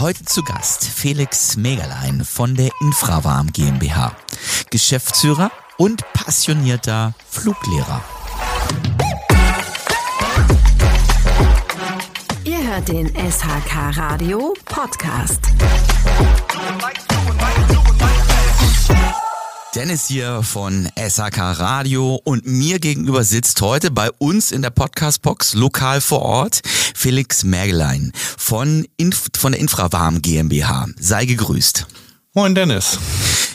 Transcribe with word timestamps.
Heute 0.00 0.24
zu 0.24 0.44
Gast 0.44 0.84
Felix 0.84 1.56
Megalein 1.56 2.24
von 2.24 2.54
der 2.54 2.70
Infrawarm 2.80 3.48
GmbH, 3.52 4.12
Geschäftsführer 4.70 5.50
und 5.76 6.04
passionierter 6.12 7.14
Fluglehrer. 7.28 8.00
Ihr 12.44 12.62
hört 12.62 12.86
den 12.86 13.08
SHK 13.08 13.96
Radio 13.96 14.54
Podcast. 14.66 15.40
Dennis 19.74 20.06
hier 20.06 20.42
von 20.42 20.88
SAK 20.96 21.38
Radio 21.60 22.18
und 22.24 22.46
mir 22.46 22.78
gegenüber 22.78 23.22
sitzt 23.22 23.60
heute 23.60 23.90
bei 23.90 24.10
uns 24.12 24.50
in 24.50 24.62
der 24.62 24.70
Podcast-Box 24.70 25.52
lokal 25.54 26.00
vor 26.00 26.22
Ort 26.22 26.62
Felix 26.94 27.44
Mergelein 27.44 28.12
von, 28.38 28.86
Inf 28.96 29.26
von 29.36 29.52
der 29.52 29.60
Infrawarm 29.60 30.22
GmbH. 30.22 30.86
Sei 30.98 31.26
gegrüßt. 31.26 31.86
Moin 32.32 32.54
Dennis. 32.54 32.98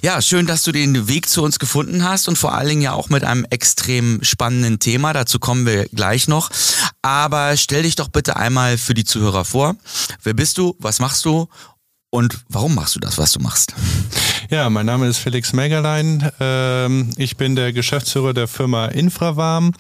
Ja, 0.04 0.22
schön, 0.22 0.46
dass 0.46 0.64
du 0.64 0.72
den 0.72 1.08
Weg 1.08 1.30
zu 1.30 1.42
uns 1.42 1.58
gefunden 1.58 2.04
hast 2.04 2.28
und 2.28 2.38
vor 2.38 2.54
allen 2.54 2.68
Dingen 2.68 2.82
ja 2.82 2.94
auch 2.94 3.10
mit 3.10 3.24
einem 3.24 3.46
extrem 3.50 4.22
spannenden 4.22 4.78
Thema. 4.78 5.14
Dazu 5.14 5.40
kommen 5.40 5.66
wir 5.66 5.88
gleich 5.90 6.28
noch. 6.28 6.52
Aber 7.02 7.58
stell 7.58 7.84
dich 7.84 7.96
doch 7.96 8.10
bitte 8.10 8.36
einmal 8.36 8.78
für 8.78 8.94
die 8.94 9.06
Zuhörer 9.06 9.46
vor. 9.46 9.76
Wer 10.22 10.34
bist 10.34 10.58
du? 10.58 10.76
Was 10.80 11.00
machst 11.00 11.26
du? 11.26 11.48
Und 12.14 12.42
warum 12.48 12.76
machst 12.76 12.96
du 12.96 13.00
das, 13.00 13.18
was 13.18 13.32
du 13.32 13.40
machst? 13.40 13.74
Ja, 14.52 14.70
mein 14.70 14.86
Name 14.86 15.08
ist 15.08 15.18
Felix 15.18 15.52
Megerlein. 15.52 16.30
Ähm, 16.40 17.10
ich 17.18 17.38
bin 17.38 17.56
der 17.56 17.74
Geschäftsführer 17.74 18.36
der 18.36 18.48
Firma 18.48 18.86
Infrawarm 18.86 19.72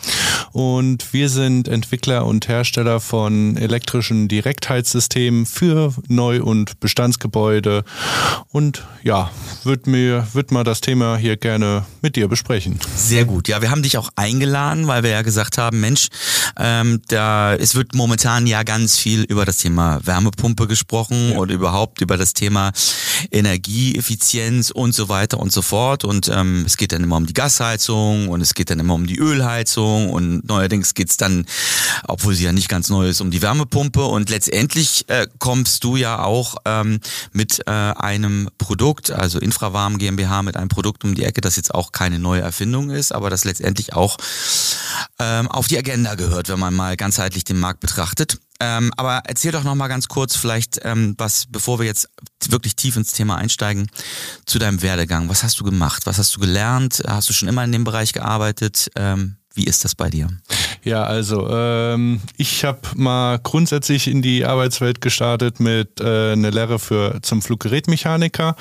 und 0.51 1.13
wir 1.13 1.29
sind 1.29 1.67
Entwickler 1.67 2.25
und 2.25 2.47
Hersteller 2.47 2.99
von 2.99 3.55
elektrischen 3.55 4.29
Direktheizsystemen 4.29 5.45
für 5.45 5.93
Neu- 6.07 6.41
und 6.41 6.79
Bestandsgebäude. 6.79 7.83
Und 8.51 8.83
ja, 9.03 9.29
würde 9.63 9.91
mir, 9.91 10.25
würd 10.33 10.51
mal 10.51 10.63
das 10.63 10.81
Thema 10.81 11.17
hier 11.17 11.37
gerne 11.37 11.85
mit 12.01 12.15
dir 12.15 12.27
besprechen. 12.27 12.79
Sehr 12.95 13.25
gut. 13.25 13.47
Ja, 13.47 13.61
wir 13.61 13.69
haben 13.69 13.83
dich 13.83 13.97
auch 13.99 14.09
eingeladen, 14.15 14.87
weil 14.87 15.03
wir 15.03 15.11
ja 15.11 15.21
gesagt 15.21 15.59
haben, 15.59 15.79
Mensch, 15.81 16.07
ähm, 16.57 16.99
da, 17.09 17.53
es 17.53 17.75
wird 17.75 17.93
momentan 17.93 18.47
ja 18.47 18.63
ganz 18.63 18.97
viel 18.97 19.21
über 19.23 19.45
das 19.45 19.57
Thema 19.57 19.99
Wärmepumpe 20.03 20.65
gesprochen 20.65 21.31
ja. 21.33 21.37
oder 21.37 21.53
überhaupt 21.53 22.01
über 22.01 22.17
das 22.17 22.22
Thema 22.31 22.71
Energieeffizienz 23.31 24.71
und 24.71 24.95
so 24.95 25.09
weiter 25.09 25.39
und 25.39 25.51
so 25.51 25.61
fort. 25.61 26.05
Und 26.05 26.29
ähm, 26.29 26.63
es 26.65 26.77
geht 26.77 26.93
dann 26.93 27.03
immer 27.03 27.17
um 27.17 27.25
die 27.25 27.33
Gasheizung 27.33 28.29
und 28.29 28.39
es 28.39 28.53
geht 28.53 28.69
dann 28.69 28.79
immer 28.79 28.93
um 28.93 29.05
die 29.05 29.17
Ölheizung 29.17 30.09
und 30.09 30.47
neuerdings 30.47 30.93
geht's 30.93 31.17
dann, 31.17 31.45
obwohl 32.07 32.33
sie 32.33 32.45
ja 32.45 32.53
nicht 32.53 32.69
ganz 32.69 32.89
neu 32.89 33.09
ist, 33.09 33.19
um 33.19 33.31
die 33.31 33.41
Wärmepumpe. 33.41 34.05
Und 34.05 34.29
letztendlich 34.29 35.03
äh, 35.09 35.27
kommst 35.39 35.83
du 35.83 35.97
ja 35.97 36.23
auch 36.23 36.55
ähm, 36.63 37.01
mit 37.33 37.59
äh, 37.67 37.71
einem 37.71 38.49
Produkt, 38.57 39.11
also 39.11 39.39
Infrawarm 39.39 39.97
GmbH, 39.97 40.43
mit 40.43 40.55
einem 40.55 40.69
Produkt 40.69 41.03
um 41.03 41.15
die 41.15 41.23
Ecke, 41.23 41.41
das 41.41 41.57
jetzt 41.57 41.73
auch 41.73 41.91
keine 41.91 42.19
neue 42.19 42.41
Erfindung 42.41 42.91
ist, 42.91 43.11
aber 43.11 43.29
das 43.29 43.43
letztendlich 43.43 43.93
auch 43.93 44.17
ähm, 45.19 45.49
auf 45.49 45.67
die 45.67 45.77
Agenda 45.77 46.15
gehört, 46.15 46.49
wenn 46.49 46.59
man 46.59 46.73
mal 46.73 46.95
ganzheitlich 46.95 47.43
den 47.43 47.59
Markt 47.59 47.79
betrachtet. 47.79 48.37
Ähm, 48.59 48.91
aber 48.97 49.23
erzähl 49.25 49.51
doch 49.51 49.63
noch 49.63 49.75
mal 49.75 49.87
ganz 49.87 50.07
kurz 50.07 50.35
vielleicht, 50.35 50.79
ähm, 50.83 51.15
was, 51.17 51.45
bevor 51.49 51.79
wir 51.79 51.85
jetzt 51.85 52.09
wirklich 52.47 52.75
tief 52.75 52.95
ins 52.95 53.11
Thema 53.11 53.37
einsteigen, 53.37 53.87
zu 54.45 54.59
deinem 54.59 54.81
Werdegang. 54.81 55.29
Was 55.29 55.43
hast 55.43 55.59
du 55.59 55.63
gemacht? 55.63 56.05
Was 56.05 56.17
hast 56.17 56.35
du 56.35 56.39
gelernt? 56.39 57.01
Hast 57.07 57.29
du 57.29 57.33
schon 57.33 57.49
immer 57.49 57.63
in 57.63 57.71
dem 57.71 57.83
Bereich 57.83 58.13
gearbeitet? 58.13 58.89
Ähm, 58.95 59.37
wie 59.55 59.65
ist 59.65 59.85
das 59.85 59.93
bei 59.93 60.09
dir? 60.09 60.27
Ja, 60.83 61.03
also 61.03 61.47
ähm, 61.49 62.21
ich 62.37 62.65
habe 62.65 62.79
mal 62.95 63.39
grundsätzlich 63.39 64.07
in 64.07 64.21
die 64.21 64.45
Arbeitswelt 64.45 64.99
gestartet 64.99 65.59
mit 65.59 66.01
äh, 66.01 66.33
einer 66.33 66.51
Lehre 66.51 66.79
für 66.79 67.19
zum 67.21 67.41
Fluggerätmechaniker. 67.41 68.55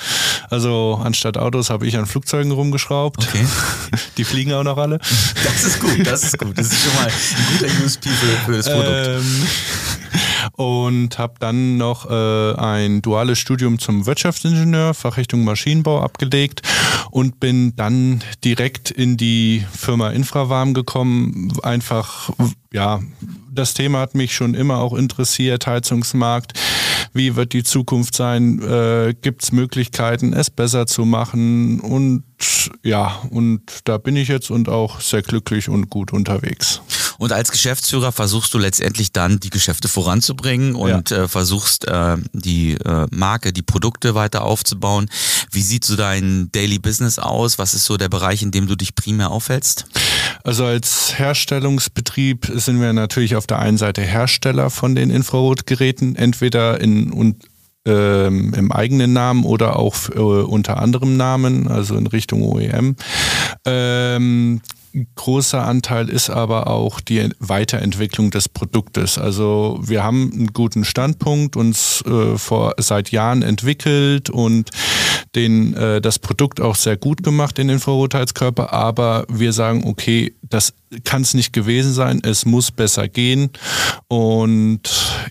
Also 0.50 1.00
anstatt 1.02 1.38
Autos 1.38 1.70
habe 1.70 1.86
ich 1.86 1.96
an 1.96 2.06
Flugzeugen 2.06 2.52
rumgeschraubt. 2.52 3.26
Okay. 3.26 3.44
Die 4.18 4.24
fliegen 4.24 4.52
auch 4.52 4.62
noch 4.62 4.76
alle. 4.76 4.98
Das 4.98 5.64
ist 5.64 5.80
gut, 5.80 6.06
das 6.06 6.24
ist 6.24 6.38
gut. 6.38 6.56
Das 6.58 6.66
ist 6.66 6.84
schon 6.84 6.94
mal 6.94 7.06
ein 7.06 7.58
guter 7.58 7.84
USP 7.84 8.08
für, 8.10 8.26
für 8.44 8.56
das 8.58 8.66
Produkt. 8.66 9.06
Ähm, 9.06 9.46
und 10.52 11.18
habe 11.18 11.34
dann 11.40 11.78
noch 11.78 12.10
äh, 12.10 12.54
ein 12.54 13.02
duales 13.02 13.38
Studium 13.38 13.78
zum 13.78 14.06
Wirtschaftsingenieur, 14.06 14.94
Fachrichtung 14.94 15.44
Maschinenbau 15.44 16.02
abgelegt 16.02 16.62
und 17.12 17.40
bin 17.40 17.76
dann 17.76 18.24
direkt 18.42 18.90
in 18.90 19.18
die 19.18 19.64
Firma 19.70 20.10
Infrawarm 20.10 20.72
gekommen, 20.72 21.52
einfach 21.62 22.30
ja, 22.72 23.00
das 23.50 23.74
Thema 23.74 24.00
hat 24.00 24.14
mich 24.14 24.34
schon 24.34 24.54
immer 24.54 24.78
auch 24.78 24.94
interessiert, 24.94 25.66
Heizungsmarkt. 25.66 26.58
Wie 27.12 27.36
wird 27.36 27.52
die 27.52 27.64
Zukunft 27.64 28.16
sein? 28.16 28.62
Äh, 28.62 29.14
Gibt 29.20 29.42
es 29.42 29.52
Möglichkeiten, 29.52 30.32
es 30.32 30.48
besser 30.48 30.86
zu 30.86 31.04
machen? 31.04 31.80
Und 31.80 32.24
ja, 32.82 33.20
und 33.28 33.60
da 33.84 33.98
bin 33.98 34.16
ich 34.16 34.28
jetzt 34.28 34.50
und 34.50 34.70
auch 34.70 35.00
sehr 35.00 35.20
glücklich 35.20 35.68
und 35.68 35.90
gut 35.90 36.14
unterwegs. 36.14 36.80
Und 37.22 37.32
als 37.32 37.52
Geschäftsführer 37.52 38.10
versuchst 38.10 38.52
du 38.52 38.58
letztendlich 38.58 39.12
dann 39.12 39.38
die 39.38 39.50
Geschäfte 39.50 39.86
voranzubringen 39.86 40.74
und 40.74 41.10
ja. 41.10 41.18
äh, 41.18 41.28
versuchst 41.28 41.86
äh, 41.86 42.16
die 42.32 42.72
äh, 42.72 43.06
Marke, 43.12 43.52
die 43.52 43.62
Produkte 43.62 44.16
weiter 44.16 44.42
aufzubauen. 44.42 45.08
Wie 45.52 45.62
sieht 45.62 45.84
so 45.84 45.94
dein 45.94 46.50
Daily 46.50 46.80
Business 46.80 47.20
aus? 47.20 47.60
Was 47.60 47.74
ist 47.74 47.84
so 47.84 47.96
der 47.96 48.08
Bereich, 48.08 48.42
in 48.42 48.50
dem 48.50 48.66
du 48.66 48.74
dich 48.74 48.96
primär 48.96 49.30
aufhältst? 49.30 49.86
Also 50.42 50.64
als 50.64 51.16
Herstellungsbetrieb 51.16 52.50
sind 52.56 52.80
wir 52.80 52.92
natürlich 52.92 53.36
auf 53.36 53.46
der 53.46 53.60
einen 53.60 53.78
Seite 53.78 54.02
Hersteller 54.02 54.68
von 54.68 54.96
den 54.96 55.10
Infrarotgeräten, 55.10 56.16
entweder 56.16 56.80
in 56.80 57.12
und 57.12 57.36
ähm, 57.86 58.52
im 58.52 58.72
eigenen 58.72 59.12
Namen 59.12 59.44
oder 59.44 59.78
auch 59.78 60.08
äh, 60.08 60.18
unter 60.18 60.82
anderem 60.82 61.16
Namen, 61.16 61.68
also 61.68 61.94
in 61.94 62.08
Richtung 62.08 62.42
OEM. 62.42 62.96
Ähm, 63.64 64.60
großer 65.14 65.62
Anteil 65.62 66.08
ist 66.08 66.30
aber 66.30 66.68
auch 66.68 67.00
die 67.00 67.30
Weiterentwicklung 67.38 68.30
des 68.30 68.48
Produktes. 68.48 69.18
Also 69.18 69.80
wir 69.82 70.02
haben 70.02 70.30
einen 70.32 70.52
guten 70.52 70.84
Standpunkt 70.84 71.56
uns 71.56 72.02
äh, 72.06 72.36
vor 72.36 72.74
seit 72.78 73.10
Jahren 73.10 73.42
entwickelt 73.42 74.30
und 74.30 74.70
den 75.34 75.74
äh, 75.74 76.00
das 76.00 76.18
Produkt 76.18 76.60
auch 76.60 76.74
sehr 76.74 76.96
gut 76.96 77.22
gemacht 77.22 77.58
in 77.58 77.68
den 77.68 77.80
Vorurteilskörper, 77.80 78.72
aber 78.72 79.24
wir 79.28 79.52
sagen, 79.52 79.84
okay, 79.86 80.34
das 80.42 80.74
kann 81.04 81.22
es 81.22 81.34
nicht 81.34 81.52
gewesen 81.52 81.92
sein, 81.92 82.20
es 82.22 82.44
muss 82.44 82.70
besser 82.70 83.08
gehen 83.08 83.50
und 84.08 84.82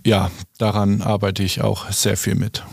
ja, 0.05 0.31
daran 0.57 1.01
arbeite 1.01 1.43
ich 1.43 1.61
auch 1.61 1.91
sehr 1.91 2.17
viel 2.17 2.35
mit. 2.35 2.63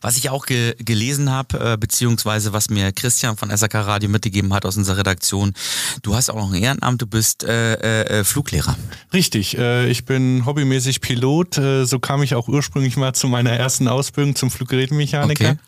Was 0.00 0.16
ich 0.16 0.30
auch 0.30 0.46
ge 0.46 0.74
gelesen 0.78 1.30
habe, 1.30 1.72
äh, 1.72 1.76
beziehungsweise 1.76 2.52
was 2.52 2.70
mir 2.70 2.92
Christian 2.92 3.36
von 3.36 3.54
SAK 3.54 3.74
Radio 3.74 4.08
mitgegeben 4.08 4.52
hat 4.54 4.64
aus 4.66 4.76
unserer 4.76 4.98
Redaktion, 4.98 5.54
du 6.02 6.14
hast 6.14 6.30
auch 6.30 6.36
noch 6.36 6.52
ein 6.52 6.62
Ehrenamt, 6.62 7.02
du 7.02 7.06
bist 7.06 7.44
äh, 7.44 7.74
äh, 8.02 8.24
Fluglehrer. 8.24 8.76
Richtig, 9.12 9.56
äh, 9.58 9.88
ich 9.88 10.04
bin 10.04 10.44
hobbymäßig 10.46 11.00
Pilot, 11.00 11.58
äh, 11.58 11.84
so 11.84 11.98
kam 11.98 12.22
ich 12.22 12.34
auch 12.34 12.48
ursprünglich 12.48 12.96
mal 12.96 13.14
zu 13.14 13.28
meiner 13.28 13.50
ersten 13.50 13.88
Ausbildung 13.88 14.34
zum 14.34 14.50
Fluggerätmechaniker. 14.50 15.50
Okay. 15.50 15.58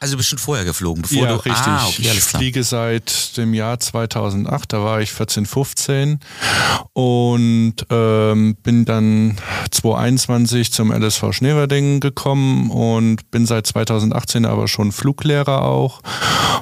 Also 0.00 0.12
du 0.12 0.18
bist 0.18 0.28
schon 0.28 0.38
vorher 0.38 0.64
geflogen, 0.64 1.02
bevor 1.02 1.24
ja, 1.24 1.28
du... 1.28 1.34
richtig. 1.36 1.66
Ah, 1.66 1.86
okay, 1.86 2.02
ich 2.02 2.20
fliege 2.20 2.62
seit 2.62 3.36
dem 3.36 3.52
Jahr 3.52 3.80
2008, 3.80 4.72
da 4.72 4.84
war 4.84 5.00
ich 5.00 5.12
14, 5.12 5.44
15 5.44 6.20
und 6.92 7.74
ähm, 7.90 8.56
bin 8.62 8.84
dann 8.84 9.38
2021 9.70 10.72
zum 10.72 10.92
LSV 10.92 11.32
Schneverding 11.32 11.98
gekommen 11.98 12.70
und 12.70 13.28
bin 13.32 13.44
seit 13.44 13.66
2018 13.66 14.46
aber 14.46 14.68
schon 14.68 14.92
Fluglehrer 14.92 15.62
auch 15.62 16.00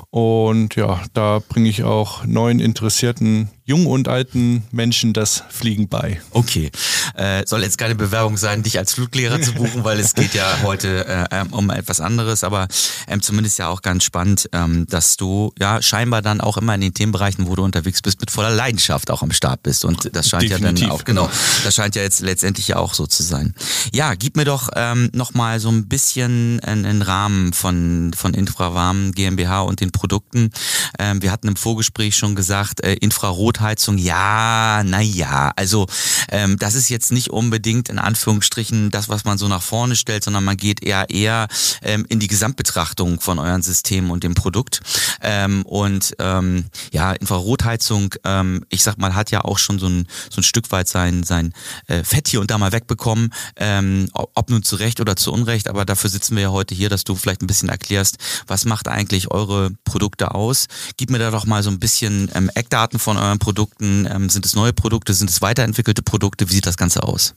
und 0.08 0.75
ja, 0.76 1.02
da 1.12 1.42
bringe 1.46 1.69
ich 1.69 1.84
auch 1.84 2.25
neuen 2.25 2.58
interessierten 2.58 3.50
jungen 3.66 3.88
und 3.88 4.06
alten 4.06 4.62
Menschen 4.71 5.12
das 5.12 5.43
Fliegen 5.50 5.88
bei. 5.88 6.21
Okay. 6.31 6.71
Äh, 7.16 7.43
soll 7.47 7.62
jetzt 7.62 7.78
keine 7.78 7.97
Bewerbung 7.97 8.37
sein, 8.37 8.62
dich 8.62 8.78
als 8.78 8.94
Fluglehrer 8.94 9.41
zu 9.41 9.53
buchen, 9.54 9.82
weil 9.82 9.99
es 9.99 10.15
geht 10.15 10.34
ja 10.34 10.60
heute 10.62 11.04
äh, 11.06 11.27
ähm, 11.32 11.49
um 11.53 11.71
etwas 11.71 12.00
anderes, 12.00 12.44
aber 12.44 12.69
ähm, 13.08 13.20
zumindest 13.20 13.58
ja 13.58 13.69
auch 13.69 13.82
ganz 13.82 14.05
spannend, 14.05 14.49
ähm, 14.52 14.87
dass 14.87 15.17
du 15.17 15.52
ja 15.58 15.82
scheinbar 15.82 16.23
dann 16.23 16.40
auch 16.40 16.56
immer 16.58 16.76
in 16.76 16.81
den 16.81 16.94
Themenbereichen, 16.94 17.49
wo 17.49 17.56
du 17.56 17.64
unterwegs 17.64 18.02
bist, 18.02 18.20
mit 18.20 18.31
voller 18.31 18.50
Leidenschaft 18.50 19.11
auch 19.11 19.23
am 19.23 19.32
Start 19.32 19.64
bist. 19.64 19.85
Und 19.85 20.14
das 20.14 20.29
scheint 20.29 20.44
Definitiv, 20.44 20.82
ja 20.82 20.87
dann 20.87 20.96
auch, 20.96 21.05
genau, 21.05 21.29
das 21.64 21.75
scheint 21.75 21.96
ja 21.96 22.02
jetzt 22.02 22.20
letztendlich 22.20 22.69
ja 22.69 22.76
auch 22.76 22.94
so 22.94 23.06
zu 23.08 23.25
sein. 23.25 23.55
Ja, 23.93 24.14
gib 24.14 24.37
mir 24.37 24.44
doch 24.44 24.69
ähm, 24.76 25.11
nochmal 25.12 25.58
so 25.58 25.70
ein 25.70 25.88
bisschen 25.88 26.61
einen 26.61 27.02
Rahmen 27.02 27.52
von, 27.52 28.12
von 28.17 28.32
Infrawarm 28.32 29.11
GmbH 29.11 29.62
und 29.62 29.81
den 29.81 29.90
Produkten. 29.90 30.52
Ähm, 31.00 31.20
wir 31.20 31.32
hatten 31.32 31.49
im 31.49 31.56
Vorgespräch 31.56 32.17
schon 32.17 32.37
gesagt, 32.37 32.85
äh, 32.85 32.94
Infrarot 32.94 33.56
Infrarotheizung, 33.56 33.97
ja, 33.99 34.82
naja, 34.85 35.53
also 35.56 35.87
ähm, 36.31 36.58
das 36.58 36.75
ist 36.75 36.91
jetzt 36.91 37.11
nicht 37.11 37.31
unbedingt 37.31 37.88
in 37.88 37.99
Anführungsstrichen 37.99 38.91
das, 38.91 39.08
was 39.08 39.25
man 39.25 39.38
so 39.38 39.49
nach 39.49 39.62
vorne 39.62 39.97
stellt, 39.97 40.25
sondern 40.25 40.44
man 40.44 40.56
geht 40.56 40.82
eher 40.82 41.08
eher 41.08 41.49
ähm, 41.82 42.05
in 42.08 42.20
die 42.20 42.26
Gesamtbetrachtung 42.26 43.20
von 43.20 43.38
euren 43.38 43.62
Systemen 43.62 44.11
und 44.11 44.25
dem 44.25 44.35
Produkt. 44.35 44.81
Ähm, 45.23 45.62
und 45.62 46.14
ähm, 46.19 46.67
ja, 46.93 47.12
Infrarotheizung, 47.12 48.14
ähm, 48.25 48.64
ich 48.69 48.82
sag 48.82 48.99
mal, 48.99 49.14
hat 49.14 49.31
ja 49.31 49.43
auch 49.43 49.59
schon 49.59 49.79
so 49.79 49.87
ein, 49.87 50.06
so 50.31 50.41
ein 50.41 50.44
Stück 50.44 50.70
weit 50.70 50.88
sein, 50.88 51.23
sein 51.23 51.55
äh, 51.87 52.05
Fett 52.05 52.29
hier 52.29 52.41
und 52.41 52.50
da 52.50 52.59
mal 52.59 52.73
wegbekommen, 52.73 53.32
ähm, 53.56 54.11
ob 54.12 54.50
nun 54.50 54.62
zu 54.62 54.76
Recht 54.76 55.00
oder 55.00 55.17
zu 55.17 55.32
Unrecht, 55.32 55.69
aber 55.69 55.87
dafür 55.87 56.11
sitzen 56.11 56.37
wir 56.37 56.43
ja 56.43 56.50
heute 56.50 56.75
hier, 56.75 56.91
dass 56.91 57.05
du 57.05 57.17
vielleicht 57.17 57.43
ein 57.43 57.47
bisschen 57.47 57.70
erklärst, 57.70 58.17
was 58.47 58.67
macht 58.67 58.88
eigentlich 58.88 59.31
eure 59.31 59.70
Produkte 59.85 60.35
aus? 60.35 60.67
Gib 60.99 61.11
mir 61.11 61.19
da 61.19 61.31
doch 61.31 61.47
mal 61.47 61.62
so 61.62 61.70
ein 61.70 61.79
bisschen 61.79 62.31
ähm, 62.35 62.50
Eckdaten 62.55 62.99
von 62.99 63.17
euren 63.17 63.38
Produkten. 63.38 63.45
Ähm, 63.81 64.28
sind 64.28 64.46
es 64.46 64.54
neue 64.54 64.72
Produkte? 64.72 65.14
Sind 65.14 65.31
es 65.31 65.43
weiterentwickelte 65.43 66.02
Produkte? 66.02 66.48
Wie 66.48 66.54
sieht 66.54 66.66
das 66.66 66.76
Ganze 66.76 67.02
aus? 67.02 67.34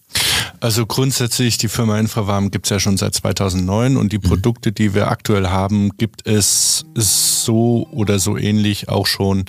Also 0.59 0.85
grundsätzlich, 0.85 1.57
die 1.57 1.67
Firma 1.67 1.99
Infrawarm 1.99 2.51
gibt 2.51 2.65
es 2.65 2.69
ja 2.69 2.79
schon 2.79 2.97
seit 2.97 3.15
2009 3.15 3.97
und 3.97 4.11
die 4.11 4.17
mhm. 4.17 4.23
Produkte, 4.23 4.71
die 4.71 4.93
wir 4.93 5.09
aktuell 5.09 5.47
haben, 5.47 5.91
gibt 5.97 6.27
es 6.27 6.85
so 6.95 7.87
oder 7.91 8.19
so 8.19 8.37
ähnlich 8.37 8.89
auch 8.89 9.07
schon 9.07 9.45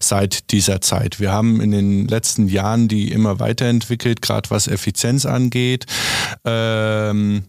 seit 0.00 0.50
dieser 0.50 0.80
Zeit. 0.80 1.20
Wir 1.20 1.32
haben 1.32 1.60
in 1.60 1.70
den 1.70 2.08
letzten 2.08 2.48
Jahren 2.48 2.88
die 2.88 3.12
immer 3.12 3.40
weiterentwickelt, 3.40 4.22
gerade 4.22 4.50
was 4.50 4.66
Effizienz 4.66 5.26
angeht. 5.26 5.86
Ähm, 6.44 7.44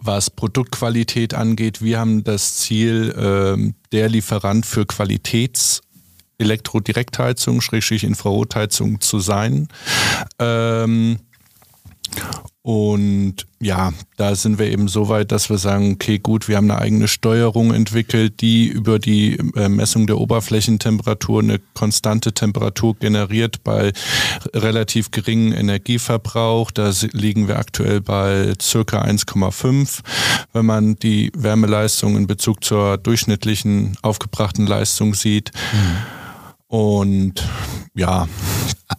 was 0.00 0.30
Produktqualität 0.30 1.34
angeht. 1.34 1.82
Wir 1.82 1.98
haben 1.98 2.24
das 2.24 2.56
Ziel, 2.56 3.14
ähm, 3.18 3.74
der 3.92 4.08
Lieferant 4.08 4.66
für 4.66 4.82
Qualitäts- 4.82 5.80
Elektrodirektheizung, 6.38 7.60
Schrägstrich 7.60 8.04
Infrarotheizung 8.04 9.00
zu 9.00 9.20
sein. 9.20 9.68
Ähm, 10.38 11.18
und 12.62 13.46
ja, 13.60 13.94
da 14.18 14.34
sind 14.34 14.58
wir 14.58 14.66
eben 14.66 14.88
so 14.88 15.08
weit, 15.08 15.32
dass 15.32 15.48
wir 15.48 15.56
sagen, 15.56 15.92
okay, 15.92 16.18
gut, 16.18 16.48
wir 16.48 16.58
haben 16.58 16.70
eine 16.70 16.78
eigene 16.78 17.08
Steuerung 17.08 17.72
entwickelt, 17.72 18.42
die 18.42 18.66
über 18.66 18.98
die 18.98 19.38
äh, 19.56 19.70
Messung 19.70 20.06
der 20.06 20.18
Oberflächentemperatur 20.18 21.40
eine 21.40 21.60
konstante 21.72 22.34
Temperatur 22.34 22.94
generiert 22.96 23.64
bei 23.64 23.92
relativ 24.54 25.10
geringem 25.12 25.54
Energieverbrauch. 25.54 26.70
Da 26.70 26.92
liegen 27.12 27.48
wir 27.48 27.58
aktuell 27.58 28.02
bei 28.02 28.52
circa 28.60 29.02
1,5. 29.02 30.00
Wenn 30.52 30.66
man 30.66 30.96
die 30.96 31.32
Wärmeleistung 31.34 32.18
in 32.18 32.26
Bezug 32.26 32.62
zur 32.62 32.98
durchschnittlichen 32.98 33.96
aufgebrachten 34.02 34.66
Leistung 34.66 35.14
sieht. 35.14 35.52
Mhm. 35.72 36.17
Und 36.68 37.48
ja, 37.94 38.28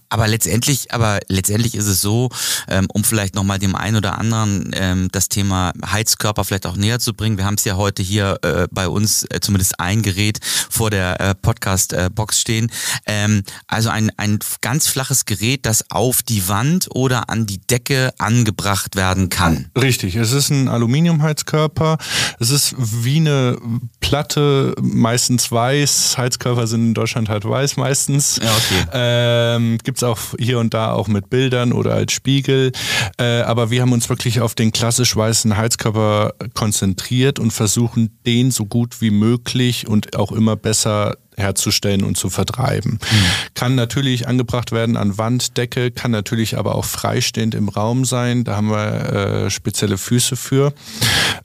aber 0.09 0.27
letztendlich, 0.27 0.93
aber 0.93 1.19
letztendlich 1.27 1.75
ist 1.75 1.87
es 1.87 2.01
so, 2.01 2.29
ähm, 2.67 2.87
um 2.93 3.03
vielleicht 3.03 3.35
nochmal 3.35 3.59
dem 3.59 3.75
einen 3.75 3.97
oder 3.97 4.17
anderen 4.17 4.71
ähm, 4.73 5.07
das 5.11 5.29
Thema 5.29 5.71
Heizkörper 5.85 6.43
vielleicht 6.43 6.65
auch 6.65 6.75
näher 6.75 6.99
zu 6.99 7.13
bringen. 7.13 7.37
Wir 7.37 7.45
haben 7.45 7.55
es 7.55 7.65
ja 7.65 7.75
heute 7.75 8.03
hier 8.03 8.37
äh, 8.43 8.67
bei 8.71 8.87
uns 8.87 9.23
äh, 9.29 9.39
zumindest 9.39 9.79
ein 9.79 10.01
Gerät 10.01 10.39
vor 10.43 10.89
der 10.89 11.19
äh, 11.19 11.35
Podcast-Box 11.35 12.39
stehen. 12.39 12.71
Ähm, 13.05 13.43
also 13.67 13.89
ein, 13.89 14.11
ein 14.17 14.39
ganz 14.61 14.87
flaches 14.87 15.25
Gerät, 15.25 15.65
das 15.65 15.85
auf 15.89 16.23
die 16.23 16.47
Wand 16.47 16.87
oder 16.91 17.29
an 17.29 17.45
die 17.45 17.59
Decke 17.59 18.13
angebracht 18.17 18.95
werden 18.95 19.29
kann. 19.29 19.69
Richtig, 19.79 20.15
es 20.15 20.31
ist 20.31 20.49
ein 20.49 20.67
Aluminiumheizkörper. 20.67 21.97
Es 22.39 22.49
ist 22.49 22.75
wie 22.77 23.17
eine 23.17 23.57
Platte, 23.99 24.75
meistens 24.81 25.51
weiß. 25.51 26.17
Heizkörper 26.17 26.67
sind 26.67 26.87
in 26.87 26.93
Deutschland 26.93 27.29
halt 27.29 27.45
weiß 27.45 27.77
meistens. 27.77 28.39
Ja, 28.41 28.51
okay. 28.51 28.85
Ähm, 28.93 29.78
Gibt 29.83 29.97
es 29.97 30.03
auch 30.03 30.19
hier 30.37 30.59
und 30.59 30.73
da 30.73 30.93
auch 30.93 31.07
mit 31.07 31.29
Bildern 31.29 31.73
oder 31.73 31.93
als 31.93 32.11
Spiegel. 32.11 32.71
Äh, 33.17 33.41
aber 33.41 33.71
wir 33.71 33.81
haben 33.81 33.93
uns 33.93 34.09
wirklich 34.09 34.41
auf 34.41 34.55
den 34.55 34.71
klassisch 34.71 35.15
weißen 35.15 35.57
Heizkörper 35.57 36.33
konzentriert 36.53 37.39
und 37.39 37.51
versuchen, 37.51 38.19
den 38.25 38.51
so 38.51 38.65
gut 38.65 39.01
wie 39.01 39.11
möglich 39.11 39.87
und 39.87 40.15
auch 40.15 40.31
immer 40.31 40.55
besser 40.55 41.17
herzustellen 41.39 42.03
und 42.03 42.17
zu 42.17 42.29
vertreiben. 42.29 42.99
Mhm. 43.01 43.25
Kann 43.53 43.75
natürlich 43.75 44.27
angebracht 44.27 44.71
werden 44.71 44.97
an 44.97 45.17
Wand, 45.17 45.57
Decke, 45.57 45.91
kann 45.91 46.11
natürlich 46.11 46.57
aber 46.57 46.75
auch 46.75 46.85
freistehend 46.85 47.55
im 47.55 47.69
Raum 47.69 48.05
sein. 48.05 48.43
Da 48.43 48.55
haben 48.55 48.69
wir 48.69 49.45
äh, 49.45 49.49
spezielle 49.49 49.97
Füße 49.97 50.35
für. 50.35 50.73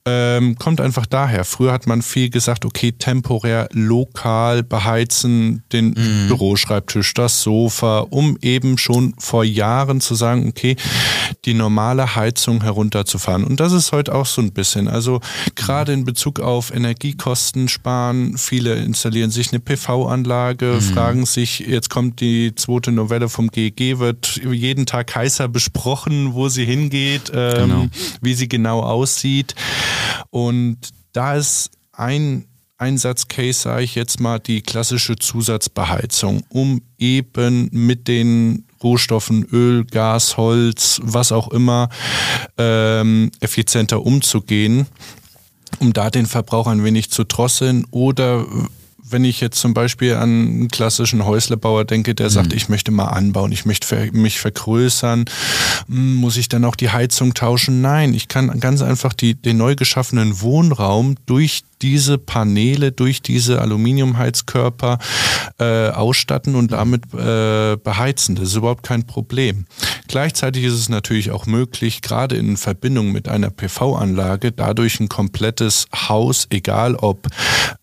Ähm, 0.05 0.57
kommt 0.57 0.81
einfach 0.81 1.07
daher. 1.07 1.45
Früher 1.45 1.73
hat 1.73 1.87
man 1.87 2.03
viel 2.03 2.31
gesagt, 2.31 2.65
okay, 2.65 2.93
temporär, 2.93 3.69
lokal 3.73 4.63
beheizen, 4.63 5.63
den 5.73 5.89
mhm. 5.89 6.29
Büroschreibtisch, 6.29 7.15
das 7.15 7.43
Sofa, 7.43 8.01
um 8.01 8.37
eben 8.43 8.79
schon 8.79 9.15
vor 9.19 9.45
Jahren 9.45 10.01
zu 10.01 10.15
sagen, 10.15 10.49
okay, 10.49 10.77
die 11.45 11.55
normale 11.55 12.15
Heizung 12.15 12.63
herunterzufahren. 12.63 13.45
Und 13.45 13.61
das 13.61 13.73
ist 13.73 13.93
heute 13.93 14.15
auch 14.15 14.27
so 14.27 14.43
ein 14.43 14.53
bisschen. 14.53 14.89
Also 14.89 15.21
gerade 15.55 15.93
in 15.93 16.05
Bezug 16.05 16.41
auf 16.41 16.75
Energiekosten 16.75 17.69
sparen, 17.69 18.37
viele 18.39 18.75
installieren 18.75 19.31
sich 19.31 19.53
eine 19.53 19.61
PV 19.61 19.85
PV-Anlage, 19.85 20.67
mhm. 20.67 20.81
fragen 20.81 21.27
sich, 21.27 21.61
jetzt 21.61 21.91
kommt 21.91 22.21
die 22.21 22.55
zweite 22.55 22.93
Novelle 22.93 23.29
vom 23.29 23.49
GEG, 23.49 23.99
wird 23.99 24.41
jeden 24.45 24.87
Tag 24.87 25.15
heißer 25.15 25.49
besprochen, 25.49 26.35
wo 26.35 26.49
sie 26.49 26.65
hingeht, 26.65 27.31
ähm, 27.35 27.55
genau. 27.55 27.87
wie 28.21 28.35
sie 28.35 28.49
genau 28.49 28.81
aussieht. 28.81 29.55
Und 30.31 30.79
da 31.13 31.35
ist 31.37 31.71
ein 31.93 32.47
Einsatzcase, 32.79 33.61
sage 33.61 33.85
ich 33.85 33.95
jetzt 33.95 34.21
mal, 34.21 34.39
die 34.39 34.61
klassische 34.61 35.17
Zusatzbeheizung, 35.17 36.43
um 36.49 36.83
eben 36.99 37.69
mit 37.73 38.09
den 38.09 38.65
Rohstoffen 38.83 39.45
Öl, 39.51 39.85
Gas, 39.85 40.37
Holz, 40.37 41.01
was 41.03 41.33
auch 41.33 41.49
immer, 41.49 41.89
ähm, 42.59 43.31
effizienter 43.41 44.05
umzugehen, 44.05 44.87
um 45.79 45.93
da 45.93 46.11
den 46.11 46.27
Verbrauch 46.27 46.67
ein 46.67 46.85
wenig 46.85 47.11
zu 47.11 47.25
drosseln 47.25 47.87
oder 47.91 48.47
wenn 49.07 49.25
ich 49.25 49.41
jetzt 49.41 49.61
zum 49.61 49.75
Beispiel 49.75 50.15
an 50.15 50.23
einen 50.23 50.69
klassischen 50.69 51.25
Häuslebauer 51.25 51.85
denke, 51.85 52.15
der 52.15 52.31
sagt, 52.31 52.51
mhm. 52.51 52.57
ich 52.57 52.69
möchte 52.69 52.91
mal 52.91 53.09
anbauen, 53.09 53.53
ich 53.53 53.67
möchte 53.67 54.11
mich 54.13 54.41
vergrößern, 54.41 55.27
hm, 55.89 56.15
muss 56.15 56.37
ich 56.37 56.49
dann 56.49 56.65
auch 56.65 56.75
die 56.75 56.91
Heizung 56.91 57.35
tauschen? 57.35 57.81
Nein, 57.83 58.15
ich 58.15 58.29
kann 58.29 58.59
ganz 58.61 58.81
einfach 58.83 59.13
die, 59.13 59.35
den 59.35 59.59
neu 59.59 59.77
geschaffenen 59.77 60.41
Wohnraum 60.41 61.17
durch 61.27 61.63
diese 61.85 62.17
Paneele 62.17 62.93
durch 62.93 63.21
diese 63.21 63.61
Aluminiumheizkörper 63.61 64.99
äh, 65.59 65.91
ausstatten 65.91 66.55
und 66.55 66.73
damit 66.73 67.13
äh, 67.13 67.77
beheizen. 67.77 68.37
Das 68.37 68.49
ist 68.49 68.57
überhaupt 68.57 68.85
kein 68.85 69.07
Problem. 69.07 69.67
Gleichzeitig 70.09 70.65
ist 70.65 70.73
es 70.73 70.89
natürlich 70.89 71.31
auch 71.31 71.45
möglich, 71.45 72.01
gerade 72.01 72.37
in 72.37 72.57
Verbindung 72.57 73.13
mit 73.13 73.29
einer 73.29 73.51
PV-Anlage, 73.51 74.53
dadurch 74.53 74.99
ein 74.99 75.11
komplettes 75.11 75.87
Haus, 75.95 76.47
egal 76.49 76.95
ob 76.95 77.29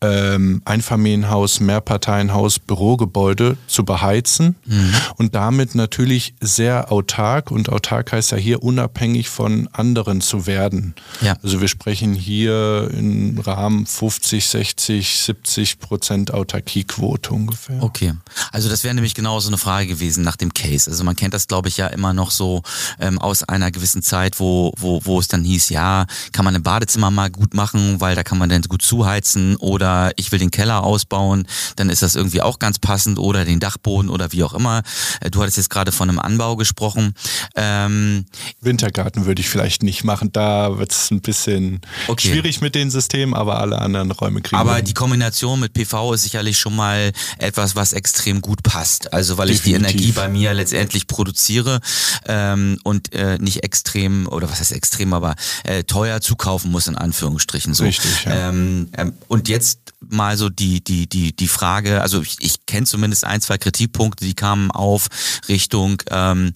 ähm, 0.01 0.63
Einfamilienhaus, 0.65 1.59
Mehrparteienhaus, 1.59 2.57
Bürogebäude, 2.57 3.57
zu 3.67 3.85
beheizen 3.85 4.55
mhm. 4.65 4.93
und 5.17 5.35
damit 5.35 5.75
natürlich 5.75 6.33
sehr 6.41 6.91
autark 6.91 7.51
und 7.51 7.69
autark 7.69 8.13
heißt 8.13 8.31
ja 8.31 8.37
hier 8.37 8.63
unabhängig 8.63 9.29
von 9.29 9.69
anderen 9.73 10.21
zu 10.21 10.47
werden. 10.47 10.95
Ja. 11.21 11.35
Also 11.43 11.61
wir 11.61 11.67
sprechen 11.67 12.15
hier 12.15 12.89
im 12.97 13.37
Rahmen 13.37 13.85
50, 13.91 14.47
60, 14.47 15.19
70 15.19 15.79
Prozent 15.79 16.33
Autarkiequote 16.33 17.31
ungefähr. 17.31 17.83
Okay, 17.83 18.13
also 18.51 18.69
das 18.69 18.83
wäre 18.83 18.95
nämlich 18.95 19.13
genau 19.13 19.39
so 19.39 19.49
eine 19.49 19.57
Frage 19.57 19.87
gewesen 19.87 20.23
nach 20.23 20.37
dem 20.37 20.53
Case. 20.53 20.89
Also 20.89 21.03
man 21.03 21.15
kennt 21.15 21.33
das, 21.33 21.47
glaube 21.47 21.67
ich, 21.67 21.77
ja 21.77 21.87
immer 21.87 22.13
noch 22.13 22.31
so 22.31 22.63
ähm, 22.99 23.19
aus 23.19 23.43
einer 23.43 23.71
gewissen 23.71 24.01
Zeit, 24.01 24.39
wo, 24.39 24.73
wo, 24.77 25.01
wo 25.03 25.19
es 25.19 25.27
dann 25.27 25.43
hieß, 25.43 25.69
ja, 25.69 26.05
kann 26.31 26.45
man 26.45 26.55
ein 26.55 26.63
Badezimmer 26.63 27.11
mal 27.11 27.29
gut 27.29 27.53
machen, 27.53 27.99
weil 27.99 28.15
da 28.15 28.23
kann 28.23 28.37
man 28.37 28.49
dann 28.49 28.61
gut 28.63 28.81
zuheizen 28.81 29.55
oder 29.57 30.11
ich 30.15 30.31
will 30.31 30.39
den 30.39 30.51
Keller 30.51 30.83
ausbauen, 30.83 31.47
dann 31.75 31.89
ist 31.89 32.01
das 32.01 32.15
irgendwie 32.15 32.41
auch 32.41 32.59
ganz 32.59 32.79
passend 32.79 33.19
oder 33.19 33.45
den 33.45 33.59
Dachboden 33.59 34.09
oder 34.09 34.31
wie 34.31 34.43
auch 34.43 34.53
immer. 34.53 34.83
Äh, 35.19 35.29
du 35.29 35.41
hattest 35.41 35.57
jetzt 35.57 35.69
gerade 35.69 35.91
von 35.91 36.09
einem 36.09 36.19
Anbau 36.19 36.55
gesprochen. 36.55 37.13
Ähm, 37.55 38.25
Wintergarten 38.61 39.25
würde 39.25 39.41
ich 39.41 39.49
vielleicht 39.49 39.83
nicht 39.83 40.03
machen, 40.03 40.31
da 40.31 40.77
wird 40.77 40.91
es 40.91 41.11
ein 41.11 41.21
bisschen 41.21 41.81
okay. 42.07 42.29
schwierig 42.29 42.61
mit 42.61 42.75
den 42.75 42.89
Systemen, 42.89 43.33
aber 43.33 43.59
alle 43.59 43.70
anderen 43.79 44.11
Räume 44.11 44.41
kriegen. 44.41 44.59
Aber 44.59 44.81
die 44.81 44.93
Kombination 44.93 45.59
mit 45.59 45.73
PV 45.73 46.13
ist 46.13 46.23
sicherlich 46.23 46.57
schon 46.57 46.75
mal 46.75 47.11
etwas, 47.37 47.75
was 47.75 47.93
extrem 47.93 48.41
gut 48.41 48.63
passt. 48.63 49.13
Also 49.13 49.37
weil 49.37 49.47
Definitiv. 49.47 49.65
ich 49.65 49.79
die 49.79 49.85
Energie 49.85 50.11
bei 50.11 50.27
mir 50.27 50.53
letztendlich 50.53 51.07
produziere 51.07 51.79
ähm, 52.25 52.79
und 52.83 53.13
äh, 53.13 53.37
nicht 53.39 53.63
extrem 53.63 54.27
oder 54.27 54.49
was 54.49 54.59
heißt 54.59 54.71
extrem, 54.71 55.13
aber 55.13 55.35
äh, 55.63 55.83
teuer 55.83 56.21
zukaufen 56.21 56.71
muss 56.71 56.87
in 56.87 56.95
Anführungsstrichen. 56.95 57.73
So. 57.73 57.83
Richtig. 57.83 58.25
Ja. 58.25 58.49
Ähm, 58.49 58.89
ähm, 58.97 59.13
und 59.27 59.47
jetzt 59.49 59.79
mal 59.99 60.37
so 60.37 60.49
die 60.49 60.83
die 60.83 61.07
die 61.07 61.35
die 61.35 61.47
Frage. 61.47 62.01
Also 62.01 62.21
ich, 62.21 62.37
ich 62.39 62.65
kenne 62.65 62.85
zumindest 62.85 63.23
ein 63.25 63.41
zwei 63.41 63.57
Kritikpunkte, 63.57 64.25
die 64.25 64.33
kamen 64.33 64.71
auf 64.71 65.07
Richtung 65.47 66.01
ähm, 66.09 66.53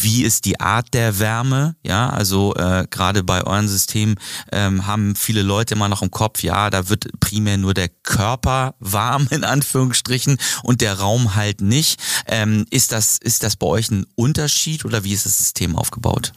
wie 0.00 0.24
ist 0.24 0.44
die 0.44 0.60
Art 0.60 0.92
der 0.92 1.18
Wärme? 1.18 1.76
Ja, 1.82 2.10
also 2.10 2.54
äh, 2.56 2.86
gerade 2.90 3.22
bei 3.22 3.44
euren 3.44 3.68
Systemen 3.68 4.16
ähm, 4.52 4.86
haben 4.86 5.14
viele 5.14 5.42
Leute 5.42 5.74
immer 5.74 5.88
noch 5.88 6.02
im 6.02 6.10
Kopf 6.10 6.33
Kopf, 6.34 6.42
ja, 6.42 6.70
da 6.70 6.88
wird 6.88 7.08
primär 7.20 7.56
nur 7.56 7.74
der 7.74 7.88
Körper 7.88 8.74
warm 8.80 9.26
in 9.30 9.44
Anführungsstrichen 9.44 10.38
und 10.62 10.80
der 10.80 10.98
Raum 10.98 11.34
halt 11.34 11.60
nicht. 11.60 12.00
Ähm, 12.26 12.66
ist 12.70 12.92
das 12.92 13.18
ist 13.18 13.42
das 13.42 13.56
bei 13.56 13.66
euch 13.66 13.90
ein 13.90 14.06
Unterschied 14.16 14.84
oder 14.84 15.04
wie 15.04 15.12
ist 15.12 15.26
das 15.26 15.38
System 15.38 15.76
aufgebaut? 15.76 16.32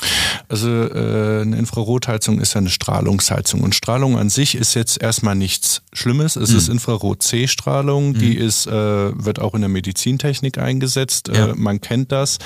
Also 0.50 0.70
äh, 0.70 1.42
eine 1.42 1.58
Infrarotheizung 1.58 2.40
ist 2.40 2.54
ja 2.54 2.60
eine 2.60 2.70
Strahlungsheizung 2.70 3.62
und 3.62 3.76
Strahlung 3.76 4.18
an 4.18 4.30
sich 4.30 4.56
ist 4.56 4.76
jetzt 4.76 5.02
erstmal 5.02 5.36
nichts 5.36 5.82
Schlimmes. 5.94 6.36
Es 6.36 6.52
mhm. 6.52 6.58
ist 6.58 6.70
Infrarot-C-Strahlung, 6.70 8.10
mhm. 8.10 8.20
die 8.20 8.38
ist 8.38 8.68
äh, 8.68 8.72
wird 8.72 9.40
auch 9.40 9.56
in 9.56 9.62
der 9.62 9.70
Medizintechnik 9.70 10.58
eingesetzt. 10.58 11.30
Ja. 11.30 11.50
Äh, 11.50 11.56
man 11.56 11.82
kennt 11.82 12.12
das, 12.12 12.38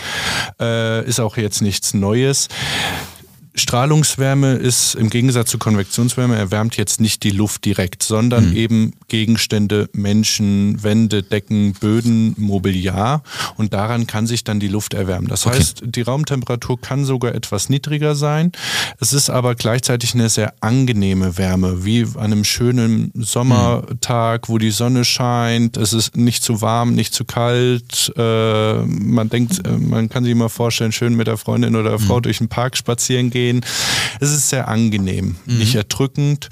äh, 0.60 1.05
ist 1.05 1.20
auch 1.20 1.38
jetzt 1.38 1.62
nichts 1.62 1.93
Neues. 1.93 2.48
Strahlungswärme 3.53 4.53
ist 4.53 4.96
im 4.96 5.10
Gegensatz 5.10 5.50
zu 5.50 5.58
Konvektionswärme 5.58 6.38
erwärmt 6.38 6.77
jetzt 6.77 7.01
nicht 7.01 7.24
die 7.24 7.31
Luft 7.31 7.65
direkt, 7.65 8.01
sondern 8.01 8.51
mhm. 8.51 8.55
eben 8.55 8.93
Gegenstände, 9.10 9.89
Menschen, 9.91 10.81
Wände, 10.84 11.22
Decken, 11.22 11.74
Böden, 11.74 12.34
Mobiliar 12.38 13.24
und 13.58 13.74
daran 13.74 14.08
kann 14.08 14.25
sich 14.25 14.46
dann 14.46 14.62
die 14.62 14.70
Luft 14.70 14.93
erwärmen. 14.93 15.27
Das 15.27 15.46
okay. 15.46 15.58
heißt, 15.58 15.84
die 15.86 16.01
Raumtemperatur 16.01 16.79
kann 16.79 17.03
sogar 17.03 17.36
etwas 17.36 17.67
niedriger 17.67 18.15
sein. 18.15 18.53
Es 19.00 19.12
ist 19.12 19.29
aber 19.29 19.55
gleichzeitig 19.55 20.13
eine 20.13 20.29
sehr 20.29 20.53
angenehme 20.62 21.38
Wärme, 21.38 21.84
wie 21.84 22.05
an 22.15 22.31
einem 22.31 22.46
schönen 22.46 23.12
Sommertag, 23.15 24.48
wo 24.48 24.60
die 24.60 24.72
Sonne 24.72 25.03
scheint. 25.03 25.75
Es 25.75 25.91
ist 25.91 26.15
nicht 26.15 26.41
zu 26.41 26.62
warm, 26.62 26.96
nicht 26.96 27.13
zu 27.13 27.25
kalt. 27.25 28.13
Äh, 28.15 28.84
man 28.86 29.27
denkt, 29.27 29.67
äh, 29.67 29.72
man 29.72 30.08
kann 30.08 30.24
sich 30.24 30.36
mal 30.36 30.48
vorstellen, 30.48 30.93
schön 30.93 31.15
mit 31.15 31.27
der 31.27 31.38
Freundin 31.38 31.75
oder 31.75 31.89
der 31.89 32.00
Frau 32.00 32.17
mhm. 32.17 32.22
durch 32.22 32.38
den 32.38 32.48
Park 32.48 32.77
spazieren 32.77 33.29
gehen 33.29 33.40
gehen. 33.41 33.65
Es 34.19 34.31
ist 34.31 34.50
sehr 34.50 34.67
angenehm, 34.67 35.36
mhm. 35.45 35.57
nicht 35.57 35.75
erdrückend. 35.75 36.50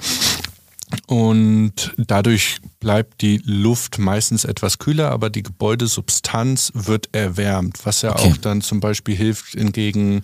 Und 1.05 1.93
dadurch 1.97 2.57
bleibt 2.79 3.21
die 3.21 3.41
Luft 3.43 3.99
meistens 3.99 4.45
etwas 4.45 4.77
kühler, 4.77 5.11
aber 5.11 5.29
die 5.29 5.43
Gebäudesubstanz 5.43 6.71
wird 6.73 7.09
erwärmt, 7.11 7.79
was 7.83 8.01
ja 8.01 8.11
okay. 8.11 8.31
auch 8.31 8.37
dann 8.37 8.61
zum 8.61 8.79
Beispiel 8.79 9.15
hilft 9.15 9.55
entgegen 9.55 10.21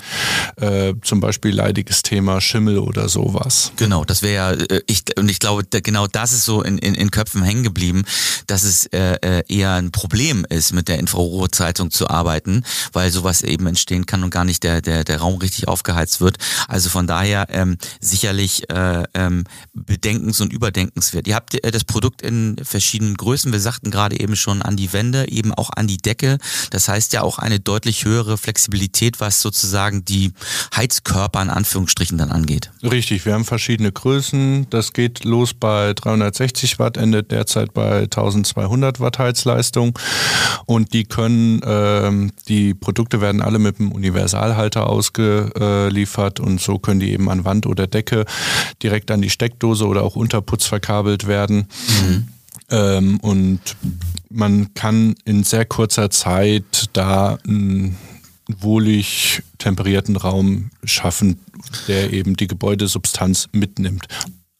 äh, 0.57 0.93
zum 1.01 1.19
Beispiel 1.19 1.53
leidiges 1.53 2.01
Thema 2.01 2.39
Schimmel 2.39 2.79
oder 2.79 3.09
sowas. 3.09 3.71
Genau, 3.75 4.05
das 4.05 4.21
wäre 4.21 4.33
ja, 4.33 4.51
äh, 4.51 4.81
ich, 4.87 5.03
und 5.17 5.29
ich 5.29 5.39
glaube, 5.39 5.63
genau 5.65 6.07
das 6.07 6.31
ist 6.31 6.45
so 6.45 6.61
in, 6.61 6.77
in, 6.77 6.95
in 6.95 7.11
Köpfen 7.11 7.43
hängen 7.43 7.63
geblieben, 7.63 8.03
dass 8.47 8.63
es 8.63 8.85
äh, 8.87 9.15
äh, 9.21 9.43
eher 9.47 9.73
ein 9.73 9.91
Problem 9.91 10.45
ist, 10.49 10.73
mit 10.73 10.87
der 10.87 10.99
Infrarotzeitung 10.99 11.91
zu 11.91 12.09
arbeiten, 12.09 12.63
weil 12.93 13.11
sowas 13.11 13.41
eben 13.41 13.67
entstehen 13.67 14.05
kann 14.05 14.23
und 14.23 14.29
gar 14.29 14.45
nicht 14.45 14.63
der, 14.63 14.81
der, 14.81 15.03
der 15.03 15.19
Raum 15.19 15.39
richtig 15.39 15.67
aufgeheizt 15.67 16.21
wird. 16.21 16.37
Also 16.67 16.89
von 16.89 17.05
daher 17.07 17.47
ähm, 17.49 17.77
sicherlich 17.99 18.69
äh, 18.69 19.03
ähm, 19.13 19.43
bedenkens- 19.73 20.41
und 20.41 20.53
überdenkenswert. 20.53 21.27
Ihr 21.27 21.35
habt 21.35 21.61
äh, 21.61 21.71
das 21.71 21.83
Produkt 21.83 22.21
in 22.21 22.44
verschiedenen 22.63 23.15
Größen. 23.15 23.51
Wir 23.51 23.59
sagten 23.59 23.91
gerade 23.91 24.19
eben 24.19 24.35
schon 24.35 24.61
an 24.61 24.75
die 24.75 24.93
Wände, 24.93 25.27
eben 25.29 25.53
auch 25.53 25.69
an 25.75 25.87
die 25.87 25.97
Decke. 25.97 26.37
Das 26.69 26.87
heißt 26.87 27.13
ja 27.13 27.21
auch 27.21 27.39
eine 27.39 27.59
deutlich 27.59 28.05
höhere 28.05 28.37
Flexibilität, 28.37 29.19
was 29.19 29.41
sozusagen 29.41 30.05
die 30.05 30.31
Heizkörper 30.75 31.41
in 31.41 31.49
Anführungsstrichen 31.49 32.17
dann 32.17 32.31
angeht. 32.31 32.71
Richtig, 32.83 33.25
wir 33.25 33.33
haben 33.33 33.45
verschiedene 33.45 33.91
Größen. 33.91 34.67
Das 34.69 34.93
geht 34.93 35.23
los 35.23 35.53
bei 35.53 35.93
360 35.93 36.79
Watt, 36.79 36.97
endet 36.97 37.31
derzeit 37.31 37.73
bei 37.73 38.03
1200 38.03 38.99
Watt 38.99 39.19
Heizleistung. 39.19 39.97
Und 40.65 40.93
die 40.93 41.05
können, 41.05 41.61
ähm, 41.65 42.31
die 42.47 42.73
Produkte 42.73 43.21
werden 43.21 43.41
alle 43.41 43.59
mit 43.59 43.79
einem 43.79 43.91
Universalhalter 43.91 44.87
ausgeliefert 44.87 46.39
und 46.39 46.61
so 46.61 46.79
können 46.79 46.99
die 46.99 47.11
eben 47.11 47.29
an 47.29 47.45
Wand 47.45 47.65
oder 47.65 47.87
Decke 47.87 48.25
direkt 48.83 49.11
an 49.11 49.21
die 49.21 49.29
Steckdose 49.29 49.85
oder 49.85 50.03
auch 50.03 50.15
Unterputz 50.15 50.65
verkabelt 50.65 51.27
werden. 51.27 51.67
Mhm. 51.87 52.27
Ähm, 52.69 53.19
und 53.19 53.59
man 54.29 54.73
kann 54.73 55.15
in 55.25 55.43
sehr 55.43 55.65
kurzer 55.65 56.09
Zeit 56.09 56.89
da 56.93 57.37
einen 57.47 57.97
wohlig 58.47 59.41
temperierten 59.57 60.15
Raum 60.15 60.69
schaffen, 60.83 61.39
der 61.87 62.13
eben 62.13 62.35
die 62.35 62.47
Gebäudesubstanz 62.47 63.49
mitnimmt. 63.51 64.07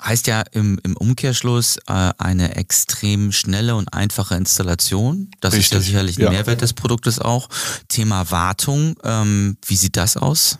Heißt 0.04 0.28
ja 0.28 0.44
im, 0.52 0.80
im 0.84 0.98
Umkehrschluss 0.98 1.78
äh, 1.88 2.12
eine 2.18 2.56
extrem 2.56 3.32
schnelle 3.32 3.76
und 3.76 3.94
einfache 3.94 4.36
Installation. 4.36 5.32
Das 5.40 5.54
Richtig, 5.54 5.66
ist 5.66 5.74
ja 5.74 5.82
sicherlich 5.82 6.18
ein 6.18 6.24
ja. 6.24 6.30
Mehrwert 6.32 6.62
des 6.62 6.74
Produktes 6.74 7.20
auch. 7.20 7.50
Thema 7.88 8.30
Wartung, 8.30 8.96
ähm, 9.04 9.58
wie 9.66 9.76
sieht 9.76 9.98
das 9.98 10.18
aus? 10.18 10.60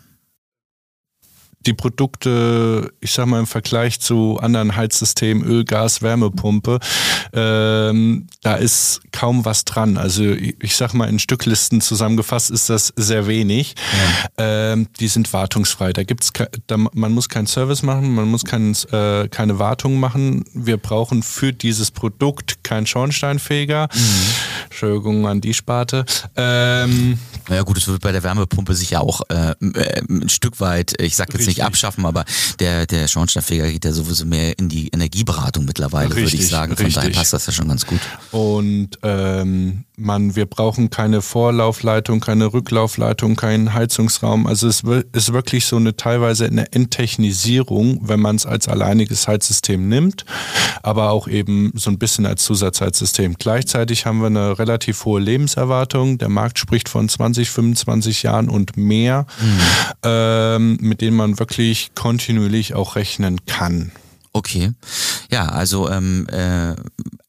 Die 1.66 1.74
Produkte, 1.74 2.92
ich 3.00 3.12
sag 3.12 3.26
mal 3.26 3.40
im 3.40 3.46
Vergleich 3.46 4.00
zu 4.00 4.38
anderen 4.40 4.76
Heizsystemen, 4.76 5.44
Öl, 5.44 5.64
Gas, 5.64 6.00
Wärmepumpe, 6.00 6.78
ähm, 7.32 8.26
da 8.42 8.54
ist 8.54 9.00
kaum 9.12 9.44
was 9.44 9.64
dran. 9.64 9.96
Also 9.96 10.24
ich 10.24 10.76
sag 10.76 10.94
mal 10.94 11.08
in 11.08 11.18
Stücklisten 11.18 11.80
zusammengefasst 11.80 12.50
ist 12.50 12.70
das 12.70 12.92
sehr 12.96 13.26
wenig. 13.26 13.74
Ja. 14.38 14.72
Ähm, 14.72 14.88
die 15.00 15.08
sind 15.08 15.32
wartungsfrei. 15.32 15.92
Da 15.92 16.04
gibt's, 16.04 16.32
da, 16.66 16.76
man 16.76 17.12
muss 17.12 17.28
keinen 17.28 17.46
Service 17.46 17.82
machen, 17.82 18.14
man 18.14 18.28
muss 18.28 18.44
kein, 18.44 18.74
äh, 18.92 19.28
keine 19.28 19.58
Wartung 19.58 19.98
machen. 19.98 20.44
Wir 20.54 20.76
brauchen 20.76 21.22
für 21.22 21.52
dieses 21.52 21.90
Produkt 21.90 22.62
keinen 22.62 22.86
Schornsteinfeger. 22.86 23.88
Mhm. 23.92 24.00
Entschuldigung 24.64 25.26
an 25.26 25.40
die 25.40 25.54
Sparte. 25.54 26.04
Ähm, 26.36 27.18
naja 27.48 27.62
gut, 27.62 27.78
es 27.78 27.88
wird 27.88 28.02
bei 28.02 28.12
der 28.12 28.22
Wärmepumpe 28.22 28.74
sich 28.74 28.90
ja 28.90 29.00
auch 29.00 29.22
äh, 29.28 29.54
äh 29.60 30.02
ein 30.08 30.28
Stück 30.28 30.60
weit, 30.60 31.00
ich 31.00 31.16
sag 31.16 31.28
jetzt 31.28 31.40
Richtig. 31.40 31.55
Nicht 31.56 31.64
abschaffen, 31.64 32.04
aber 32.06 32.24
der, 32.60 32.86
der 32.86 33.08
Schornsteinfeger 33.08 33.70
geht 33.70 33.84
ja 33.84 33.92
sowieso 33.92 34.24
mehr 34.26 34.58
in 34.58 34.68
die 34.68 34.88
Energieberatung 34.88 35.64
mittlerweile, 35.64 36.14
Richtig. 36.14 36.32
würde 36.32 36.36
ich 36.36 36.48
sagen. 36.48 36.76
Von 36.76 36.86
Richtig. 36.86 37.02
daher 37.02 37.14
passt 37.14 37.32
das 37.32 37.46
ja 37.46 37.52
schon 37.52 37.68
ganz 37.68 37.86
gut. 37.86 38.00
Und 38.30 38.90
ähm, 39.02 39.84
man, 39.96 40.36
wir 40.36 40.44
brauchen 40.44 40.90
keine 40.90 41.22
Vorlaufleitung, 41.22 42.20
keine 42.20 42.52
Rücklaufleitung, 42.52 43.34
keinen 43.34 43.72
Heizungsraum. 43.72 44.46
Also 44.46 44.68
es 44.68 44.82
ist 45.12 45.32
wirklich 45.32 45.64
so 45.64 45.76
eine 45.76 45.96
teilweise 45.96 46.44
eine 46.46 46.72
Enttechnisierung, 46.72 48.00
wenn 48.02 48.20
man 48.20 48.36
es 48.36 48.44
als 48.44 48.68
alleiniges 48.68 49.26
Heizsystem 49.26 49.88
nimmt, 49.88 50.26
aber 50.82 51.10
auch 51.10 51.28
eben 51.28 51.72
so 51.74 51.90
ein 51.90 51.98
bisschen 51.98 52.26
als 52.26 52.44
Zusatzheizsystem. 52.44 53.36
Gleichzeitig 53.38 54.04
haben 54.04 54.20
wir 54.20 54.26
eine 54.26 54.58
relativ 54.58 55.04
hohe 55.06 55.20
Lebenserwartung. 55.20 56.18
Der 56.18 56.28
Markt 56.28 56.58
spricht 56.58 56.88
von 56.90 57.08
20, 57.08 57.48
25 57.48 58.22
Jahren 58.22 58.50
und 58.50 58.76
mehr, 58.76 59.26
mhm. 59.40 59.60
ähm, 60.02 60.78
mit 60.80 61.00
denen 61.00 61.16
man 61.16 61.38
wirklich 61.38 61.92
kontinuierlich 61.94 62.74
auch 62.74 62.96
rechnen 62.96 63.46
kann. 63.46 63.92
Okay. 64.36 64.72
Ja, 65.30 65.46
also 65.46 65.90
ähm, 65.90 66.26
äh, 66.28 66.74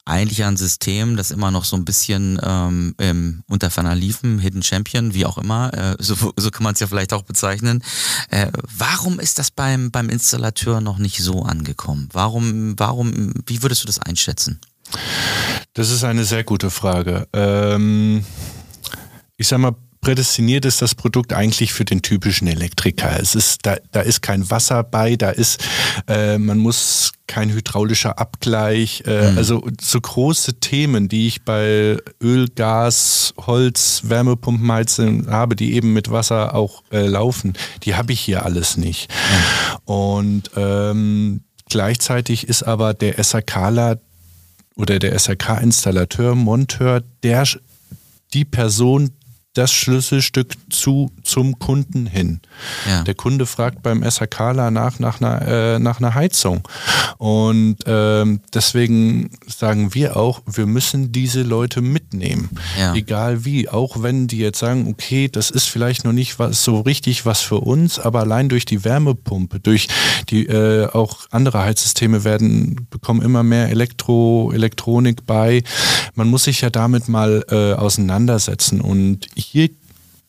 eigentlich 0.06 0.44
ein 0.44 0.58
System, 0.58 1.18
das 1.18 1.32
immer 1.32 1.52
noch 1.52 1.66
so 1.66 1.76
ein 1.76 1.86
bisschen 1.86 2.40
ähm, 2.42 2.96
ähm, 2.98 3.44
unter 3.48 3.70
Ferner 3.70 3.96
liefen, 3.96 4.40
Hidden 4.40 4.64
Champion, 4.64 5.14
wie 5.14 5.26
auch 5.26 5.38
immer, 5.38 5.74
äh, 5.74 5.96
so, 6.00 6.16
so 6.38 6.52
kann 6.52 6.64
man 6.64 6.74
es 6.74 6.80
ja 6.80 6.88
vielleicht 6.88 7.14
auch 7.14 7.24
bezeichnen. 7.24 7.84
Äh, 8.30 8.48
warum 8.78 9.20
ist 9.20 9.40
das 9.40 9.52
beim, 9.52 9.92
beim 9.92 10.10
Installateur 10.10 10.82
noch 10.82 10.98
nicht 10.98 11.20
so 11.20 11.44
angekommen? 11.44 12.10
Warum, 12.14 12.80
warum, 12.80 13.34
wie 13.46 13.62
würdest 13.62 13.84
du 13.84 13.88
das 13.88 14.00
einschätzen? 14.00 14.60
Das 15.74 15.92
ist 15.92 16.04
eine 16.04 16.24
sehr 16.24 16.44
gute 16.44 16.70
Frage. 16.70 17.28
Ähm, 17.34 18.24
ich 19.36 19.48
sag 19.48 19.60
mal, 19.60 19.76
prädestiniert 20.08 20.64
ist 20.64 20.82
das 20.82 20.96
Produkt 20.96 21.34
eigentlich 21.34 21.74
für 21.74 21.84
den 21.84 22.02
typischen 22.02 22.48
Elektriker. 22.48 23.20
Es 23.20 23.36
ist, 23.36 23.66
da, 23.66 23.76
da 23.92 24.00
ist 24.00 24.22
kein 24.22 24.50
Wasser 24.50 24.82
bei, 24.82 25.18
da 25.18 25.32
ist, 25.32 25.62
äh, 26.08 26.38
man 26.38 26.60
muss 26.60 27.12
kein 27.28 27.52
hydraulischer 27.52 28.18
Abgleich, 28.18 29.04
äh, 29.06 29.32
mhm. 29.32 29.38
also 29.38 29.68
so 29.82 30.00
große 30.00 30.62
Themen, 30.62 31.10
die 31.10 31.28
ich 31.28 31.44
bei 31.44 31.98
Öl, 32.24 32.48
Gas, 32.56 33.34
Holz, 33.36 34.04
Wärmepumpenheizen 34.06 35.30
habe, 35.30 35.58
die 35.58 35.74
eben 35.74 35.92
mit 35.92 36.10
Wasser 36.10 36.56
auch 36.56 36.84
äh, 36.90 37.06
laufen, 37.06 37.52
die 37.84 37.96
habe 37.96 38.14
ich 38.14 38.22
hier 38.22 38.46
alles 38.46 38.78
nicht. 38.78 39.12
Mhm. 39.12 39.94
Und 39.94 40.52
ähm, 40.56 41.42
gleichzeitig 41.68 42.48
ist 42.48 42.64
aber 42.64 42.94
der 42.94 43.22
SAKler 43.22 44.00
oder 44.78 45.00
der 45.00 45.20
SRK-Installateur, 45.20 46.34
Monteur, 46.34 47.04
der 47.24 47.44
die 48.34 48.46
Person, 48.46 49.12
das 49.58 49.72
Schlüsselstück 49.72 50.54
zu 50.70 51.12
zum 51.24 51.60
Kunden 51.60 52.06
hin. 52.06 52.42
Ja. 52.88 53.04
Der 53.04 53.16
Kunde 53.16 53.46
fragt 53.46 53.82
beim 53.82 54.04
SHKler 54.04 54.72
nach 54.72 55.00
nach 55.00 55.20
einer, 55.22 55.42
äh, 55.42 55.80
nach 55.80 56.00
einer 56.00 56.14
Heizung 56.14 56.68
und 57.18 57.78
ähm, 57.86 58.42
deswegen 58.54 59.32
sagen 59.48 59.94
wir 59.94 60.18
auch, 60.18 60.42
wir 60.46 60.66
müssen 60.66 61.12
diese 61.12 61.42
Leute 61.42 61.82
mitnehmen, 61.82 62.50
ja. 62.80 62.94
egal 62.94 63.46
wie. 63.46 63.70
Auch 63.70 64.04
wenn 64.04 64.28
die 64.28 64.38
jetzt 64.38 64.60
sagen, 64.60 64.88
okay, 64.88 65.28
das 65.28 65.50
ist 65.50 65.66
vielleicht 65.66 66.06
noch 66.06 66.14
nicht 66.14 66.40
was 66.40 66.64
so 66.64 66.82
richtig 66.82 67.26
was 67.26 67.42
für 67.42 67.60
uns, 67.60 68.00
aber 68.00 68.20
allein 68.22 68.50
durch 68.50 68.66
die 68.66 68.84
Wärmepumpe, 68.84 69.60
durch 69.60 69.88
die 70.30 70.46
äh, 70.46 70.88
auch 70.88 71.22
andere 71.32 71.64
Heizsysteme 71.64 72.24
werden 72.24 72.88
bekommen 72.90 73.22
immer 73.22 73.44
mehr 73.44 73.70
Elektro 73.70 74.52
Elektronik 74.54 75.26
bei. 75.26 75.64
Man 76.18 76.30
muss 76.30 76.46
sich 76.46 76.62
ja 76.62 76.72
damit 76.72 77.08
mal 77.08 77.46
äh, 77.50 77.74
auseinandersetzen 77.74 78.82
und 78.82 79.28
hier 79.36 79.70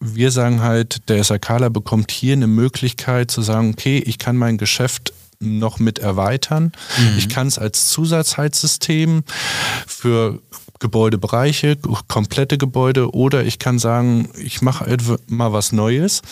wir 0.01 0.31
sagen 0.31 0.61
halt, 0.63 1.09
der 1.09 1.25
SAKler 1.25 1.71
bekommt 1.71 2.13
hier 2.13 2.35
eine 2.35 2.47
Möglichkeit 2.47 3.33
zu 3.33 3.43
sagen, 3.43 3.71
okay, 3.73 3.99
ich 3.99 4.19
kann 4.19 4.37
mein 4.37 4.57
Geschäft 4.57 5.13
noch 5.41 5.81
mit 5.81 5.99
erweitern. 5.99 6.73
Mhm. 6.99 7.19
Ich 7.19 7.29
kann 7.29 7.49
es 7.49 7.59
als 7.59 7.89
Zusatzheizsystem 7.89 9.25
für 9.89 10.41
Gebäudebereiche, 10.79 11.77
komplette 12.07 12.59
Gebäude 12.59 13.13
oder 13.13 13.45
ich 13.45 13.59
kann 13.59 13.81
sagen, 13.81 14.29
ich 14.39 14.63
mache 14.63 14.97
mal 15.27 15.53
was 15.53 15.73
Neues 15.73 16.23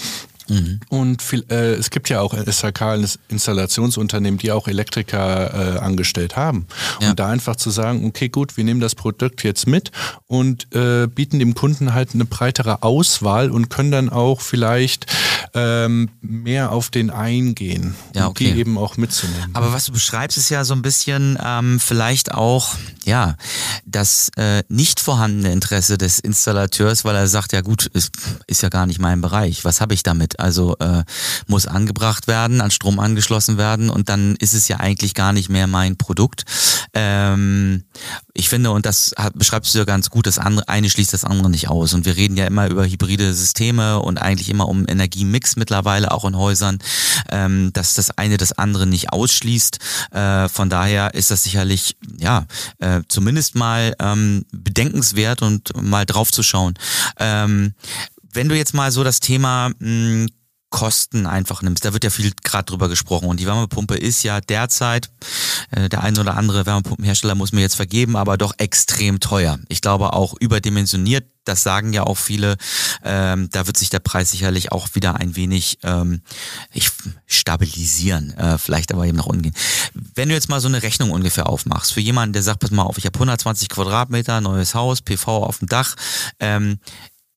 Mhm. 0.48 0.80
Und 0.88 1.22
viel, 1.22 1.44
äh, 1.50 1.74
es 1.74 1.90
gibt 1.90 2.08
ja 2.08 2.20
auch 2.20 2.34
SHK, 2.34 3.04
Installationsunternehmen, 3.28 4.38
die 4.38 4.52
auch 4.52 4.68
Elektriker 4.68 5.76
äh, 5.76 5.78
angestellt 5.78 6.36
haben. 6.36 6.66
Ja. 7.00 7.10
Und 7.10 7.18
da 7.18 7.28
einfach 7.28 7.56
zu 7.56 7.70
sagen, 7.70 8.06
okay, 8.06 8.28
gut, 8.28 8.56
wir 8.56 8.64
nehmen 8.64 8.80
das 8.80 8.94
Produkt 8.94 9.42
jetzt 9.42 9.66
mit 9.66 9.90
und 10.26 10.72
äh, 10.74 11.06
bieten 11.06 11.38
dem 11.38 11.54
Kunden 11.54 11.94
halt 11.94 12.14
eine 12.14 12.24
breitere 12.24 12.82
Auswahl 12.82 13.50
und 13.50 13.70
können 13.70 13.90
dann 13.90 14.08
auch 14.08 14.40
vielleicht 14.40 15.06
ähm, 15.54 16.10
mehr 16.20 16.72
auf 16.72 16.90
den 16.90 17.10
eingehen, 17.10 17.94
ja, 18.14 18.28
okay. 18.28 18.52
die 18.52 18.60
eben 18.60 18.78
auch 18.78 18.96
mitzunehmen. 18.96 19.50
Aber 19.54 19.72
was 19.72 19.86
du 19.86 19.92
beschreibst, 19.92 20.36
ist 20.36 20.50
ja 20.50 20.64
so 20.64 20.74
ein 20.74 20.82
bisschen 20.82 21.38
ähm, 21.42 21.80
vielleicht 21.80 22.32
auch 22.32 22.74
ja 23.04 23.36
das 23.84 24.30
äh, 24.36 24.62
nicht 24.68 25.00
vorhandene 25.00 25.52
Interesse 25.52 25.98
des 25.98 26.18
Installateurs, 26.18 27.04
weil 27.04 27.16
er 27.16 27.26
sagt, 27.26 27.52
ja 27.52 27.60
gut, 27.60 27.86
ist, 27.86 28.12
ist 28.46 28.62
ja 28.62 28.68
gar 28.68 28.86
nicht 28.86 28.98
mein 28.98 29.20
Bereich. 29.20 29.64
Was 29.64 29.80
habe 29.80 29.94
ich 29.94 30.02
damit? 30.02 30.35
Also 30.40 30.76
äh, 30.78 31.04
muss 31.46 31.66
angebracht 31.66 32.26
werden, 32.26 32.60
an 32.60 32.70
Strom 32.70 32.98
angeschlossen 32.98 33.58
werden 33.58 33.90
und 33.90 34.08
dann 34.08 34.36
ist 34.36 34.54
es 34.54 34.68
ja 34.68 34.78
eigentlich 34.78 35.14
gar 35.14 35.32
nicht 35.32 35.48
mehr 35.48 35.66
mein 35.66 35.96
Produkt. 35.96 36.44
Ähm, 36.94 37.84
ich 38.32 38.48
finde, 38.48 38.70
und 38.70 38.86
das 38.86 39.14
hat, 39.16 39.32
beschreibst 39.36 39.74
du 39.74 39.78
ja 39.78 39.84
ganz 39.84 40.10
gut, 40.10 40.26
das 40.26 40.38
andere, 40.38 40.68
eine 40.68 40.90
schließt 40.90 41.12
das 41.12 41.24
andere 41.24 41.50
nicht 41.50 41.68
aus. 41.68 41.94
Und 41.94 42.04
wir 42.04 42.16
reden 42.16 42.36
ja 42.36 42.46
immer 42.46 42.68
über 42.68 42.86
hybride 42.86 43.32
Systeme 43.32 44.00
und 44.00 44.18
eigentlich 44.18 44.48
immer 44.48 44.68
um 44.68 44.86
Energiemix 44.86 45.56
mittlerweile 45.56 46.10
auch 46.10 46.24
in 46.24 46.36
Häusern, 46.36 46.78
ähm, 47.30 47.72
dass 47.72 47.94
das 47.94 48.10
eine 48.10 48.36
das 48.36 48.52
andere 48.52 48.86
nicht 48.86 49.12
ausschließt. 49.12 49.78
Äh, 50.12 50.48
von 50.48 50.70
daher 50.70 51.14
ist 51.14 51.30
das 51.30 51.44
sicherlich, 51.44 51.96
ja, 52.18 52.46
äh, 52.78 53.00
zumindest 53.08 53.54
mal 53.54 53.94
ähm, 53.98 54.44
bedenkenswert 54.52 55.42
und 55.42 55.72
mal 55.82 56.04
drauf 56.04 56.30
zu 56.30 56.42
schauen. 56.42 56.74
Ähm, 57.18 57.74
wenn 58.36 58.48
du 58.48 58.56
jetzt 58.56 58.74
mal 58.74 58.92
so 58.92 59.02
das 59.02 59.18
Thema 59.18 59.70
mh, 59.70 59.74
hm, 59.80 60.28
Kosten 60.68 61.26
einfach 61.26 61.62
nimmst, 61.62 61.84
da 61.84 61.92
wird 61.92 62.04
ja 62.04 62.10
viel 62.10 62.32
gerade 62.42 62.66
drüber 62.66 62.88
gesprochen 62.88 63.28
und 63.28 63.38
die 63.38 63.46
Wärmepumpe 63.46 63.96
ist 63.96 64.24
ja 64.24 64.40
derzeit, 64.40 65.08
äh, 65.70 65.88
der 65.88 66.02
ein 66.02 66.18
oder 66.18 66.36
andere 66.36 66.66
Wärmepumpenhersteller 66.66 67.36
muss 67.36 67.52
mir 67.52 67.60
jetzt 67.60 67.76
vergeben, 67.76 68.16
aber 68.16 68.36
doch 68.36 68.52
extrem 68.58 69.20
teuer. 69.20 69.58
Ich 69.68 69.80
glaube 69.80 70.12
auch 70.12 70.34
überdimensioniert, 70.38 71.24
das 71.44 71.62
sagen 71.62 71.92
ja 71.92 72.02
auch 72.02 72.18
viele, 72.18 72.56
ähm, 73.04 73.48
da 73.52 73.68
wird 73.68 73.76
sich 73.76 73.90
der 73.90 74.00
Preis 74.00 74.32
sicherlich 74.32 74.72
auch 74.72 74.88
wieder 74.94 75.14
ein 75.14 75.36
wenig 75.36 75.78
ähm, 75.84 76.20
ich, 76.74 76.90
stabilisieren, 77.26 78.32
äh, 78.32 78.58
vielleicht 78.58 78.92
aber 78.92 79.06
eben 79.06 79.16
nach 79.16 79.26
unten 79.26 79.42
gehen. 79.42 79.54
Wenn 79.94 80.28
du 80.28 80.34
jetzt 80.34 80.48
mal 80.48 80.60
so 80.60 80.68
eine 80.68 80.82
Rechnung 80.82 81.12
ungefähr 81.12 81.48
aufmachst, 81.48 81.92
für 81.92 82.00
jemanden, 82.00 82.32
der 82.32 82.42
sagt, 82.42 82.58
pass 82.58 82.72
mal 82.72 82.82
auf, 82.82 82.98
ich 82.98 83.06
habe 83.06 83.16
120 83.16 83.68
Quadratmeter, 83.68 84.40
neues 84.40 84.74
Haus, 84.74 85.00
PV 85.00 85.44
auf 85.44 85.60
dem 85.60 85.68
Dach, 85.68 85.94
ähm, 86.40 86.80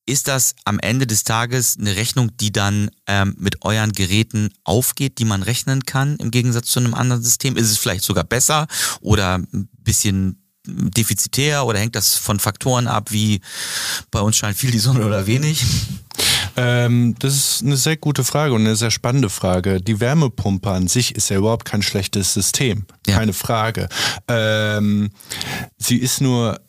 ist 0.09 0.27
das 0.27 0.55
am 0.65 0.79
Ende 0.79 1.07
des 1.07 1.23
Tages 1.23 1.77
eine 1.79 1.95
Rechnung, 1.95 2.35
die 2.37 2.51
dann 2.51 2.89
ähm, 3.07 3.35
mit 3.37 3.63
euren 3.63 3.91
Geräten 3.91 4.49
aufgeht, 4.63 5.19
die 5.19 5.25
man 5.25 5.43
rechnen 5.43 5.83
kann 5.83 6.17
im 6.17 6.31
Gegensatz 6.31 6.67
zu 6.67 6.79
einem 6.79 6.93
anderen 6.93 7.23
System? 7.23 7.55
Ist 7.55 7.71
es 7.71 7.77
vielleicht 7.77 8.03
sogar 8.03 8.23
besser 8.23 8.67
oder 9.01 9.35
ein 9.35 9.69
bisschen 9.77 10.43
defizitär 10.65 11.65
oder 11.65 11.79
hängt 11.79 11.95
das 11.95 12.15
von 12.15 12.39
Faktoren 12.39 12.87
ab, 12.87 13.11
wie 13.11 13.41
bei 14.11 14.19
uns 14.19 14.37
scheint 14.37 14.57
viel 14.57 14.71
die 14.71 14.79
Sonne 14.79 15.05
oder 15.05 15.25
wenig? 15.25 15.63
Ähm, 16.57 17.15
das 17.19 17.35
ist 17.35 17.63
eine 17.63 17.77
sehr 17.77 17.97
gute 17.97 18.23
Frage 18.23 18.53
und 18.53 18.61
eine 18.61 18.75
sehr 18.75 18.91
spannende 18.91 19.29
Frage. 19.29 19.81
Die 19.81 19.99
Wärmepumpe 19.99 20.69
an 20.69 20.87
sich 20.87 21.15
ist 21.15 21.29
ja 21.29 21.37
überhaupt 21.37 21.65
kein 21.65 21.81
schlechtes 21.81 22.33
System, 22.33 22.85
ja. 23.07 23.15
keine 23.15 23.33
Frage. 23.33 23.87
Ähm, 24.27 25.11
sie 25.77 25.97
ist 25.97 26.21
nur 26.21 26.59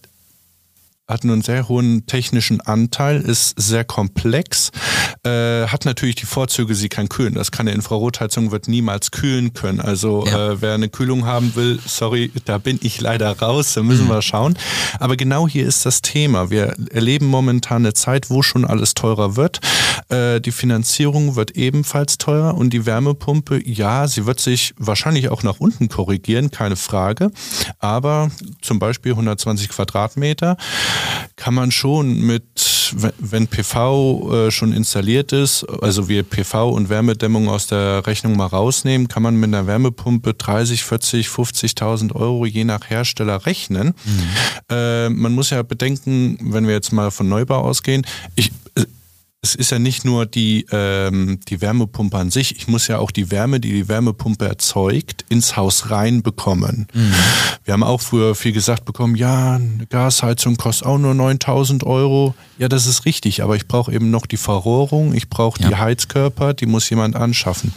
hat 1.10 1.24
einen 1.24 1.42
sehr 1.42 1.68
hohen 1.68 2.06
technischen 2.06 2.60
Anteil, 2.60 3.20
ist 3.20 3.60
sehr 3.60 3.84
komplex, 3.84 4.70
äh, 5.24 5.66
hat 5.66 5.84
natürlich 5.84 6.14
die 6.14 6.26
Vorzüge, 6.26 6.74
sie 6.74 6.88
kann 6.88 7.08
kühlen. 7.08 7.34
Das 7.34 7.50
kann 7.50 7.66
eine 7.66 7.74
Infrarotheizung, 7.74 8.52
wird 8.52 8.68
niemals 8.68 9.10
kühlen 9.10 9.52
können. 9.52 9.80
Also 9.80 10.24
ja. 10.26 10.52
äh, 10.52 10.62
wer 10.62 10.74
eine 10.74 10.88
Kühlung 10.88 11.26
haben 11.26 11.54
will, 11.56 11.78
sorry, 11.84 12.30
da 12.44 12.58
bin 12.58 12.78
ich 12.82 13.00
leider 13.00 13.38
raus, 13.38 13.74
da 13.74 13.82
müssen 13.82 14.06
mhm. 14.06 14.10
wir 14.10 14.22
schauen. 14.22 14.56
Aber 14.98 15.16
genau 15.16 15.48
hier 15.48 15.66
ist 15.66 15.84
das 15.84 16.02
Thema. 16.02 16.50
Wir 16.50 16.74
erleben 16.90 17.26
momentan 17.26 17.82
eine 17.82 17.94
Zeit, 17.94 18.30
wo 18.30 18.42
schon 18.42 18.64
alles 18.64 18.94
teurer 18.94 19.36
wird. 19.36 19.60
Äh, 20.08 20.40
die 20.40 20.52
Finanzierung 20.52 21.36
wird 21.36 21.52
ebenfalls 21.52 22.18
teurer 22.18 22.56
und 22.56 22.70
die 22.70 22.86
Wärmepumpe, 22.86 23.60
ja, 23.68 24.06
sie 24.06 24.26
wird 24.26 24.40
sich 24.40 24.74
wahrscheinlich 24.78 25.28
auch 25.28 25.42
nach 25.42 25.58
unten 25.58 25.88
korrigieren, 25.88 26.50
keine 26.50 26.76
Frage. 26.76 27.30
Aber 27.78 28.30
zum 28.62 28.78
Beispiel 28.78 29.12
120 29.12 29.68
Quadratmeter 29.68 30.56
kann 31.36 31.54
man 31.54 31.70
schon 31.70 32.20
mit, 32.20 32.94
wenn 33.18 33.46
PV 33.46 34.32
äh, 34.32 34.50
schon 34.50 34.72
installiert 34.72 35.32
ist, 35.32 35.64
also 35.82 36.08
wir 36.08 36.22
PV 36.22 36.70
und 36.70 36.88
Wärmedämmung 36.88 37.48
aus 37.48 37.66
der 37.66 38.06
Rechnung 38.06 38.36
mal 38.36 38.46
rausnehmen, 38.46 39.08
kann 39.08 39.22
man 39.22 39.36
mit 39.36 39.48
einer 39.48 39.66
Wärmepumpe 39.66 40.34
30, 40.34 40.84
40, 40.84 41.28
50.000 41.28 42.14
Euro 42.14 42.46
je 42.46 42.64
nach 42.64 42.90
Hersteller 42.90 43.46
rechnen. 43.46 43.94
Mhm. 44.04 44.22
Äh, 44.70 45.08
man 45.10 45.32
muss 45.32 45.50
ja 45.50 45.62
bedenken, 45.62 46.38
wenn 46.40 46.66
wir 46.66 46.74
jetzt 46.74 46.92
mal 46.92 47.10
von 47.10 47.28
Neubau 47.28 47.60
ausgehen, 47.60 48.06
ich, 48.34 48.52
es 49.42 49.54
ist 49.54 49.70
ja 49.70 49.78
nicht 49.78 50.04
nur 50.04 50.26
die, 50.26 50.66
ähm, 50.70 51.40
die 51.48 51.62
Wärmepumpe 51.62 52.18
an 52.18 52.30
sich, 52.30 52.56
ich 52.56 52.68
muss 52.68 52.88
ja 52.88 52.98
auch 52.98 53.10
die 53.10 53.30
Wärme, 53.30 53.58
die 53.58 53.72
die 53.72 53.88
Wärmepumpe 53.88 54.46
erzeugt, 54.46 55.24
ins 55.30 55.56
Haus 55.56 55.90
reinbekommen. 55.90 56.86
Mhm. 56.92 57.14
Wir 57.64 57.72
haben 57.72 57.82
auch 57.82 58.02
früher 58.02 58.34
viel 58.34 58.52
gesagt 58.52 58.84
bekommen, 58.84 59.14
ja, 59.14 59.54
eine 59.54 59.86
Gasheizung 59.88 60.58
kostet 60.58 60.86
auch 60.86 60.98
nur 60.98 61.14
9000 61.14 61.84
Euro. 61.84 62.34
Ja, 62.58 62.68
das 62.68 62.86
ist 62.86 63.06
richtig, 63.06 63.42
aber 63.42 63.56
ich 63.56 63.66
brauche 63.66 63.90
eben 63.92 64.10
noch 64.10 64.26
die 64.26 64.36
Verrohrung, 64.36 65.14
ich 65.14 65.30
brauche 65.30 65.62
ja. 65.62 65.68
die 65.68 65.76
Heizkörper, 65.76 66.52
die 66.52 66.66
muss 66.66 66.90
jemand 66.90 67.16
anschaffen. 67.16 67.72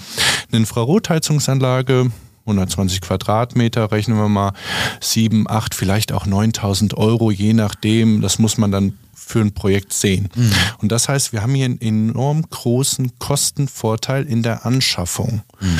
Eine 0.51 0.59
Infrarotheizungsanlage, 0.59 2.11
120 2.41 2.99
Quadratmeter, 2.99 3.89
rechnen 3.89 4.17
wir 4.17 4.27
mal 4.27 4.51
7, 4.99 5.49
8, 5.49 5.73
vielleicht 5.73 6.11
auch 6.11 6.25
9000 6.25 6.97
Euro, 6.97 7.31
je 7.31 7.53
nachdem. 7.53 8.19
Das 8.19 8.37
muss 8.37 8.57
man 8.57 8.69
dann 8.69 8.97
für 9.13 9.39
ein 9.39 9.53
Projekt 9.53 9.93
sehen. 9.93 10.29
Mhm. 10.35 10.51
Und 10.79 10.91
das 10.91 11.09
heißt, 11.09 11.33
wir 11.33 11.41
haben 11.41 11.55
hier 11.55 11.65
einen 11.65 11.81
enorm 11.81 12.43
großen 12.49 13.17
Kostenvorteil 13.19 14.25
in 14.25 14.43
der 14.43 14.65
Anschaffung. 14.65 15.41
Mhm. 15.59 15.79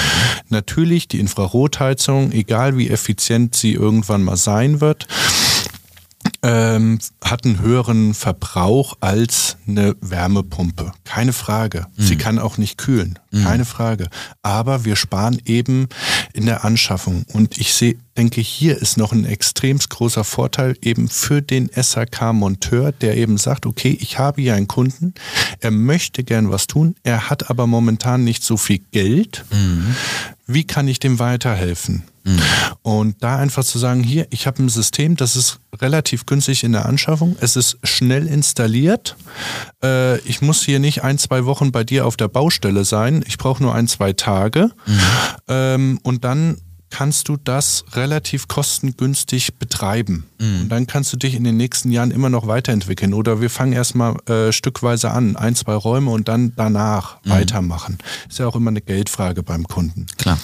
Natürlich 0.50 1.08
die 1.08 1.20
Infrarotheizung, 1.20 2.32
egal 2.32 2.78
wie 2.78 2.90
effizient 2.90 3.56
sie 3.56 3.74
irgendwann 3.74 4.24
mal 4.24 4.38
sein 4.38 4.82
wird, 4.82 5.08
ähm, 6.44 7.00
hat 7.24 7.46
einen 7.46 7.62
höheren 7.62 8.14
Verbrauch 8.14 8.98
als 9.00 9.58
eine 9.68 9.96
Wärmepumpe. 10.02 10.92
Keine 11.06 11.34
Frage. 11.34 11.88
Mhm. 11.96 12.04
Sie 12.04 12.18
kann 12.18 12.38
auch 12.38 12.58
nicht 12.58 12.78
kühlen. 12.78 13.18
Mhm. 13.32 13.44
Keine 13.44 13.66
Frage. 13.66 14.10
Aber 14.42 14.84
wir 14.84 14.96
sparen 14.96 15.42
eben 15.46 15.88
in 16.34 16.46
der 16.46 16.66
Anschaffung. 16.66 17.26
Und 17.32 17.58
ich 17.58 17.74
sehe, 17.74 17.96
denke, 18.18 18.42
hier 18.42 18.78
ist 18.78 18.98
noch 18.98 19.12
ein 19.12 19.26
extrem 19.26 19.80
großer 19.80 20.24
Vorteil 20.24 20.76
eben 20.82 21.10
für 21.10 21.42
den 21.42 21.70
SAK-Monteur, 21.74 22.92
der 22.92 23.18
eben 23.18 23.38
sagt, 23.38 23.66
okay, 23.66 23.98
ich 24.00 24.20
habe 24.20 24.42
hier 24.42 24.56
einen 24.56 24.68
Kunden, 24.68 25.14
er 25.60 25.72
möchte 25.72 26.24
gern 26.24 26.52
was 26.52 26.68
tun, 26.68 26.96
er 27.04 27.30
hat 27.30 27.50
aber 27.50 27.68
momentan 27.68 28.24
nicht 28.24 28.44
so 28.44 28.58
viel 28.58 28.80
Geld. 28.92 29.46
Mhm. 29.52 29.96
Wie 30.46 30.66
kann 30.66 30.88
ich 30.88 31.00
dem 31.00 31.20
weiterhelfen? 31.20 32.04
Mhm. 32.24 32.40
Und 32.82 33.24
da 33.24 33.38
einfach 33.38 33.64
zu 33.64 33.80
sagen, 33.80 34.04
hier, 34.04 34.28
ich 34.30 34.48
habe 34.48 34.64
ein 34.64 34.70
System, 34.70 35.16
das 35.16 35.36
ist 35.36 35.60
relativ 35.82 36.26
günstig 36.26 36.64
in 36.64 36.72
der 36.72 36.86
Anschaffung, 36.86 37.36
es 37.40 37.56
ist 37.56 37.78
schnell 37.84 38.28
installiert, 38.28 39.16
äh, 39.84 40.20
ich 40.20 40.42
muss 40.42 40.64
hier 40.64 40.80
nicht 40.80 41.04
ein, 41.04 41.18
zwei 41.18 41.46
Wochen 41.46 41.72
bei 41.72 41.84
dir 41.84 42.06
auf 42.06 42.16
der 42.16 42.28
Baustelle 42.28 42.86
sein, 42.86 43.24
ich 43.28 43.38
brauche 43.38 43.64
nur 43.64 43.76
ein, 43.76 43.88
zwei 43.88 44.14
Tage 44.14 44.70
mhm. 44.86 45.00
ähm, 45.48 46.00
und 46.04 46.24
dann 46.24 46.58
kannst 46.94 47.28
du 47.28 47.38
das 47.38 47.86
relativ 47.94 48.48
kostengünstig 48.48 49.56
betreiben. 49.56 50.28
Mhm. 50.40 50.62
Und 50.62 50.70
dann 50.70 50.86
kannst 50.86 51.12
du 51.12 51.18
dich 51.18 51.34
in 51.34 51.44
den 51.44 51.58
nächsten 51.58 51.92
Jahren 51.92 52.12
immer 52.12 52.30
noch 52.30 52.46
weiterentwickeln. 52.46 53.16
Oder 53.16 53.42
wir 53.42 53.50
fangen 53.50 53.74
erstmal 53.74 54.16
äh, 54.30 54.52
stückweise 54.52 55.10
an, 55.10 55.36
ein, 55.36 55.56
zwei 55.56 55.74
Räume 55.74 56.12
und 56.12 56.28
dann 56.28 56.54
danach 56.56 57.18
mhm. 57.24 57.32
weitermachen. 57.32 57.98
Ist 58.30 58.38
ja 58.38 58.46
auch 58.46 58.56
immer 58.56 58.70
eine 58.70 58.82
Geldfrage 58.82 59.42
beim 59.42 59.68
Kunden. 59.68 60.06
Klar. 60.20 60.38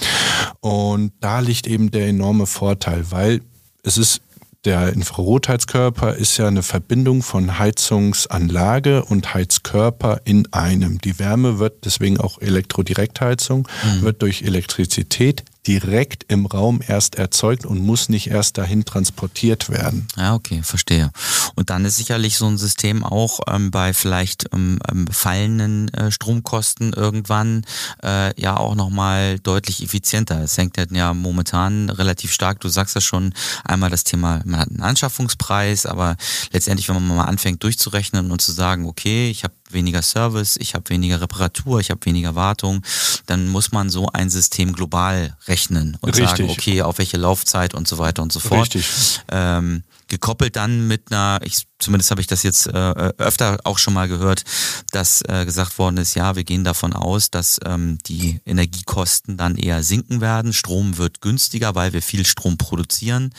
Und 0.60 1.12
da 1.20 1.40
liegt 1.40 1.68
eben 1.68 1.92
der 1.92 2.08
enorme 2.08 2.48
Vorteil, 2.48 3.12
weil 3.12 3.42
es 3.84 4.00
ist 4.00 4.22
der 4.66 4.92
Infrarotheizkörper 4.92 6.16
ist 6.16 6.38
ja 6.38 6.48
eine 6.48 6.64
Verbindung 6.64 7.24
von 7.24 7.60
Heizungsanlage 7.60 9.06
und 9.06 9.34
Heizkörper 9.34 10.22
in 10.26 10.52
einem. 10.52 11.00
Die 11.00 11.18
Wärme 11.18 11.60
wird, 11.60 11.86
deswegen 11.86 12.20
auch 12.20 12.42
Elektrodirektheizung, 12.42 13.68
mhm. 13.84 14.02
wird 14.02 14.22
durch 14.22 14.42
Elektrizität 14.42 15.46
direkt 15.68 16.26
im 16.30 16.46
Raum 16.46 16.80
erst 16.86 17.16
erzeugt 17.16 17.66
und 17.66 17.80
muss 17.80 18.10
nicht 18.10 18.30
erst 18.30 18.58
dahin 18.58 18.86
transportiert 18.86 19.70
werden. 19.70 20.08
Ja, 20.16 20.34
okay, 20.34 20.64
verstehe. 20.64 21.12
Und 21.56 21.70
dann 21.70 21.86
ist 21.86 21.98
sicherlich 21.98 22.38
so 22.38 22.48
ein 22.48 22.58
System 22.58 23.04
auch 23.04 23.42
ähm, 23.48 23.70
bei 23.70 23.94
vielleicht 23.94 24.46
ähm, 24.54 24.80
ähm 24.90 25.08
fallenden 25.08 25.94
äh, 25.94 26.12
Stromkosten 26.12 26.94
irgendwann 26.94 27.66
äh, 28.04 28.40
ja 28.40 28.58
auch 28.58 28.76
nochmal 28.76 29.40
deutlich 29.40 29.84
effizienter. 29.84 30.42
Es 30.42 30.58
hängt 30.58 30.78
ja 30.92 31.14
momentan 31.14 31.90
relativ 31.90 32.32
stark, 32.32 32.62
du 32.62 32.70
sagst 32.70 32.96
ja 32.96 33.02
schon, 33.02 33.34
einmal 33.64 33.90
das 33.90 34.04
Thema, 34.04 34.42
man 34.46 34.62
hat 34.62 34.70
einen 34.70 34.82
Anschaffungspreis, 34.82 35.86
aber 35.86 36.16
letztendlich, 36.52 36.88
wenn 36.88 36.96
man 36.96 37.18
mal 37.18 37.26
anfängt 37.26 37.64
durchzurechnen 37.64 38.32
und 38.32 38.42
zu 38.42 38.52
sagen, 38.52 38.86
okay, 38.86 39.30
ich 39.30 39.44
habe 39.44 39.54
weniger 39.70 40.02
Service, 40.02 40.58
ich 40.60 40.76
habe 40.76 40.90
weniger 40.90 41.22
Reparatur, 41.22 41.80
ich 41.80 41.90
habe 41.90 42.06
weniger 42.06 42.36
Wartung, 42.36 42.84
dann 43.26 43.48
muss 43.48 43.72
man 43.72 43.90
so 43.90 44.08
ein 44.12 44.30
System 44.30 44.74
global 44.74 45.36
rechnen 45.48 45.98
und 46.02 46.10
Richtig. 46.10 46.30
sagen, 46.30 46.50
okay, 46.50 46.82
auf 46.82 46.98
welche 46.98 47.18
Laufzeit 47.18 47.74
und 47.74 47.88
so 47.88 47.98
weiter 47.98 48.22
und 48.22 48.32
so 48.32 48.40
fort. 48.40 48.76
Richtig. 48.76 49.22
Ähm, 49.30 49.84
gekoppelt 50.08 50.56
dann 50.56 50.88
mit 50.88 51.12
einer, 51.12 51.40
ich 51.44 51.69
zumindest 51.80 52.12
habe 52.12 52.22
ich 52.22 52.28
das 52.28 52.44
jetzt 52.44 52.68
äh, 52.68 52.72
öfter 53.18 53.58
auch 53.64 53.78
schon 53.78 53.94
mal 53.94 54.08
gehört, 54.08 54.44
dass 54.92 55.22
äh, 55.22 55.46
gesagt 55.46 55.80
worden 55.80 55.98
ist, 55.98 56.16
ja, 56.16 56.36
wir 56.36 56.44
gehen 56.44 56.64
davon 56.64 56.94
aus, 56.94 57.32
dass 57.32 57.60
ähm, 57.66 57.98
die 58.06 58.42
Energiekosten 58.46 59.38
dann 59.38 59.56
eher 59.56 59.82
sinken 59.84 60.22
werden. 60.22 60.54
Strom 60.54 60.98
wird 60.98 61.22
günstiger, 61.22 61.76
weil 61.76 61.94
wir 61.94 62.02
viel 62.02 62.26
Strom 62.26 62.58
produzieren. 62.58 63.34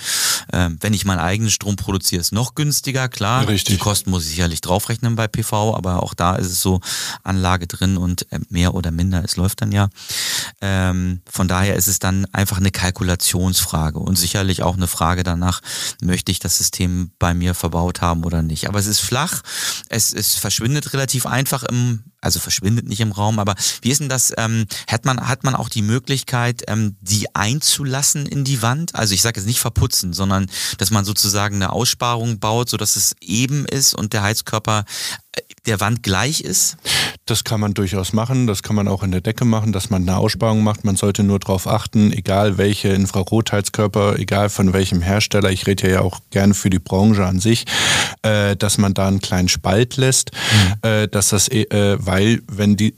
Ähm, 0.53 0.79
wenn 0.81 0.95
ich 0.95 1.05
meinen 1.05 1.21
eigenen 1.21 1.51
Strom 1.51 1.77
produziere, 1.77 2.21
ist 2.21 2.33
noch 2.33 2.55
günstiger, 2.55 3.09
klar. 3.09 3.47
Richtig. 3.47 3.77
Die 3.77 3.81
Kosten 3.81 4.11
muss 4.11 4.25
ich 4.25 4.31
sicherlich 4.31 4.61
draufrechnen 4.61 5.17
bei 5.17 5.29
PV, 5.29 5.77
aber 5.77 6.03
auch 6.03 6.15
da 6.15 6.37
ist 6.37 6.51
es 6.51 6.63
so 6.63 6.81
Anlage 7.23 7.67
drin 7.67 7.97
und 7.97 8.31
äh, 8.33 8.41
mehr 8.49 8.75
oder 8.75 8.91
minder, 8.91 9.23
es 9.25 9.37
läuft 9.37 9.61
dann 9.61 9.73
ja. 9.73 9.89
Ähm, 10.61 11.21
von 11.31 11.47
daher 11.47 11.77
ist 11.77 11.89
es 11.89 11.99
dann 11.99 12.27
einfach 12.33 12.57
eine 12.57 12.71
Kalkulationsfrage 12.71 13.99
und 13.99 14.17
sicherlich 14.17 14.63
auch 14.63 14.77
eine 14.77 14.87
Frage 14.87 15.23
danach, 15.23 15.61
möchte 16.01 16.33
ich 16.33 16.39
das 16.39 16.57
System 16.59 17.11
bei 17.19 17.35
mir 17.35 17.55
verbaut 17.55 18.01
haben 18.01 18.25
oder 18.33 18.43
nicht. 18.43 18.69
Aber 18.69 18.79
es 18.79 18.87
ist 18.87 19.01
flach, 19.01 19.43
es, 19.89 20.13
es 20.13 20.37
verschwindet 20.37 20.93
relativ 20.93 21.27
einfach 21.27 21.63
im, 21.65 22.05
also 22.21 22.41
verschwindet 22.41 22.89
nicht 22.89 23.01
im 23.01 23.13
Raum, 23.13 23.39
aber 23.39 23.55
wie 23.83 23.91
ist 23.91 24.01
denn 24.01 24.09
das, 24.09 24.33
ähm, 24.37 24.67
hat, 24.89 25.05
man, 25.05 25.29
hat 25.29 25.45
man 25.45 25.55
auch 25.55 25.69
die 25.69 25.83
Möglichkeit, 25.83 26.63
ähm, 26.69 26.97
die 27.01 27.35
einzulassen 27.35 28.27
in 28.27 28.45
die 28.45 28.63
Wand? 28.63 28.95
Also 28.95 29.15
ich 29.15 29.23
sage 29.23 29.41
jetzt 29.41 29.47
nicht 29.47 29.61
verputzen, 29.61 30.13
sondern 30.13 30.47
dass 30.79 30.91
man 30.91 31.05
sozusagen 31.05 31.57
eine 31.57 31.73
Aussparung 31.73 32.39
baut, 32.39 32.69
sodass 32.69 32.97
es 32.97 33.15
eben 33.21 33.65
ist 33.67 33.95
und 33.95 34.13
der 34.13 34.23
Heizkörper 34.23 34.85
äh, 35.33 35.41
der 35.67 35.81
Wand 35.81 36.03
gleich 36.03 36.41
ist? 36.41 36.77
Das 37.27 37.45
kann 37.45 37.61
man 37.61 37.75
durchaus 37.75 38.13
machen. 38.13 38.47
Das 38.47 38.63
kann 38.63 38.75
man 38.75 38.89
auch 38.89 39.03
in 39.03 39.13
der 39.13 39.21
Decke 39.21 39.45
machen, 39.45 39.73
dass 39.73 39.91
man 39.91 40.03
eine 40.03 40.17
Aussparung 40.17 40.63
macht. 40.65 40.85
Man 40.85 40.97
sollte 40.97 41.23
nur 41.23 41.39
darauf 41.39 41.69
achten, 41.69 42.13
egal 42.13 42.59
welche 42.59 42.89
Infrarotheizkörper, 42.89 44.19
egal 44.19 44.49
von 44.49 44.73
welchem 44.73 45.03
Hersteller, 45.03 45.51
ich 45.51 45.67
rede 45.67 45.91
ja 45.91 46.01
auch 46.01 46.21
gerne 46.31 46.55
für 46.55 46.71
die 46.71 46.79
Branche 46.79 47.25
an 47.25 47.39
sich, 47.39 47.67
äh, 48.23 48.57
dass 48.57 48.79
man 48.79 48.95
da 48.95 49.07
einen 49.07 49.21
kleinen 49.21 49.49
Spalt 49.49 49.97
lässt, 49.97 50.33
mhm. 50.33 50.89
äh, 50.89 51.09
dass 51.09 51.29
das, 51.29 51.49
äh, 51.49 51.67
weil 52.11 52.43
wenn 52.49 52.77
die 52.77 52.97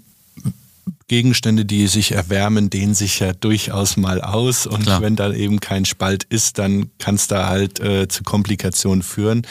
Gegenstände, 1.12 1.66
die 1.66 1.88
sich 1.88 2.12
erwärmen, 2.12 2.70
dehnen 2.70 2.94
sich 2.94 3.18
ja 3.18 3.34
durchaus 3.34 3.98
mal 3.98 4.22
aus. 4.22 4.66
Und 4.66 4.84
Klar. 4.84 5.02
wenn 5.02 5.14
da 5.14 5.30
eben 5.30 5.60
kein 5.60 5.84
Spalt 5.84 6.24
ist, 6.24 6.58
dann 6.58 6.86
kann 6.98 7.16
es 7.16 7.26
da 7.26 7.48
halt 7.48 7.80
äh, 7.80 8.08
zu 8.08 8.22
Komplikationen 8.22 9.02
führen. 9.02 9.46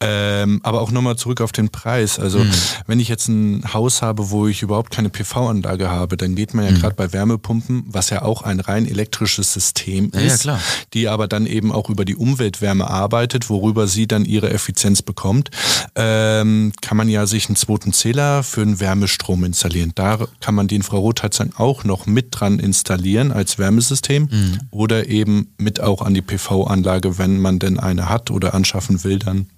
Ähm, 0.00 0.60
aber 0.62 0.80
auch 0.80 0.90
nochmal 0.90 1.16
zurück 1.16 1.42
auf 1.42 1.52
den 1.52 1.68
Preis. 1.68 2.18
Also 2.18 2.38
mhm. 2.38 2.50
wenn 2.86 2.98
ich 2.98 3.08
jetzt 3.08 3.28
ein 3.28 3.74
Haus 3.74 4.00
habe, 4.00 4.30
wo 4.30 4.46
ich 4.48 4.62
überhaupt 4.62 4.90
keine 4.90 5.10
PV-Anlage 5.10 5.90
habe, 5.90 6.16
dann 6.16 6.34
geht 6.34 6.54
man 6.54 6.64
ja 6.64 6.70
mhm. 6.70 6.80
gerade 6.80 6.94
bei 6.94 7.12
Wärmepumpen, 7.12 7.84
was 7.88 8.08
ja 8.08 8.22
auch 8.22 8.40
ein 8.40 8.60
rein 8.60 8.88
elektrisches 8.88 9.52
System 9.52 10.10
ja, 10.14 10.20
ist, 10.20 10.46
ja, 10.46 10.58
die 10.94 11.08
aber 11.08 11.28
dann 11.28 11.44
eben 11.44 11.72
auch 11.72 11.90
über 11.90 12.06
die 12.06 12.16
Umweltwärme 12.16 12.88
arbeitet, 12.88 13.50
worüber 13.50 13.86
sie 13.86 14.06
dann 14.06 14.24
ihre 14.24 14.48
Effizienz 14.48 15.02
bekommt, 15.02 15.50
ähm, 15.94 16.72
kann 16.80 16.96
man 16.96 17.10
ja 17.10 17.26
sich 17.26 17.50
einen 17.50 17.56
zweiten 17.56 17.92
Zähler 17.92 18.42
für 18.42 18.62
einen 18.62 18.80
Wärmestrom 18.80 19.44
installieren. 19.44 19.92
Da 19.94 20.20
kann 20.40 20.54
man 20.54 20.68
den 20.68 20.85
Infrarotheizung 20.86 21.52
auch 21.56 21.82
noch 21.82 22.06
mit 22.06 22.28
dran 22.30 22.60
installieren 22.60 23.32
als 23.32 23.58
Wärmesystem 23.58 24.28
mhm. 24.30 24.60
oder 24.70 25.08
eben 25.08 25.52
mit 25.58 25.80
auch 25.80 26.00
an 26.02 26.14
die 26.14 26.22
PV-Anlage, 26.22 27.18
wenn 27.18 27.40
man 27.40 27.58
denn 27.58 27.80
eine 27.80 28.08
hat 28.08 28.30
oder 28.30 28.54
anschaffen 28.54 29.02
will, 29.02 29.18
dann 29.18 29.48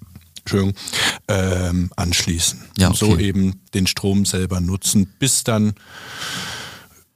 ähm, 1.27 1.91
anschließen. 1.95 2.59
Ja, 2.77 2.89
okay. 2.89 3.05
Und 3.05 3.11
so 3.11 3.17
eben 3.19 3.61
den 3.75 3.85
Strom 3.85 4.25
selber 4.25 4.59
nutzen, 4.59 5.05
bis 5.19 5.43
dann 5.43 5.73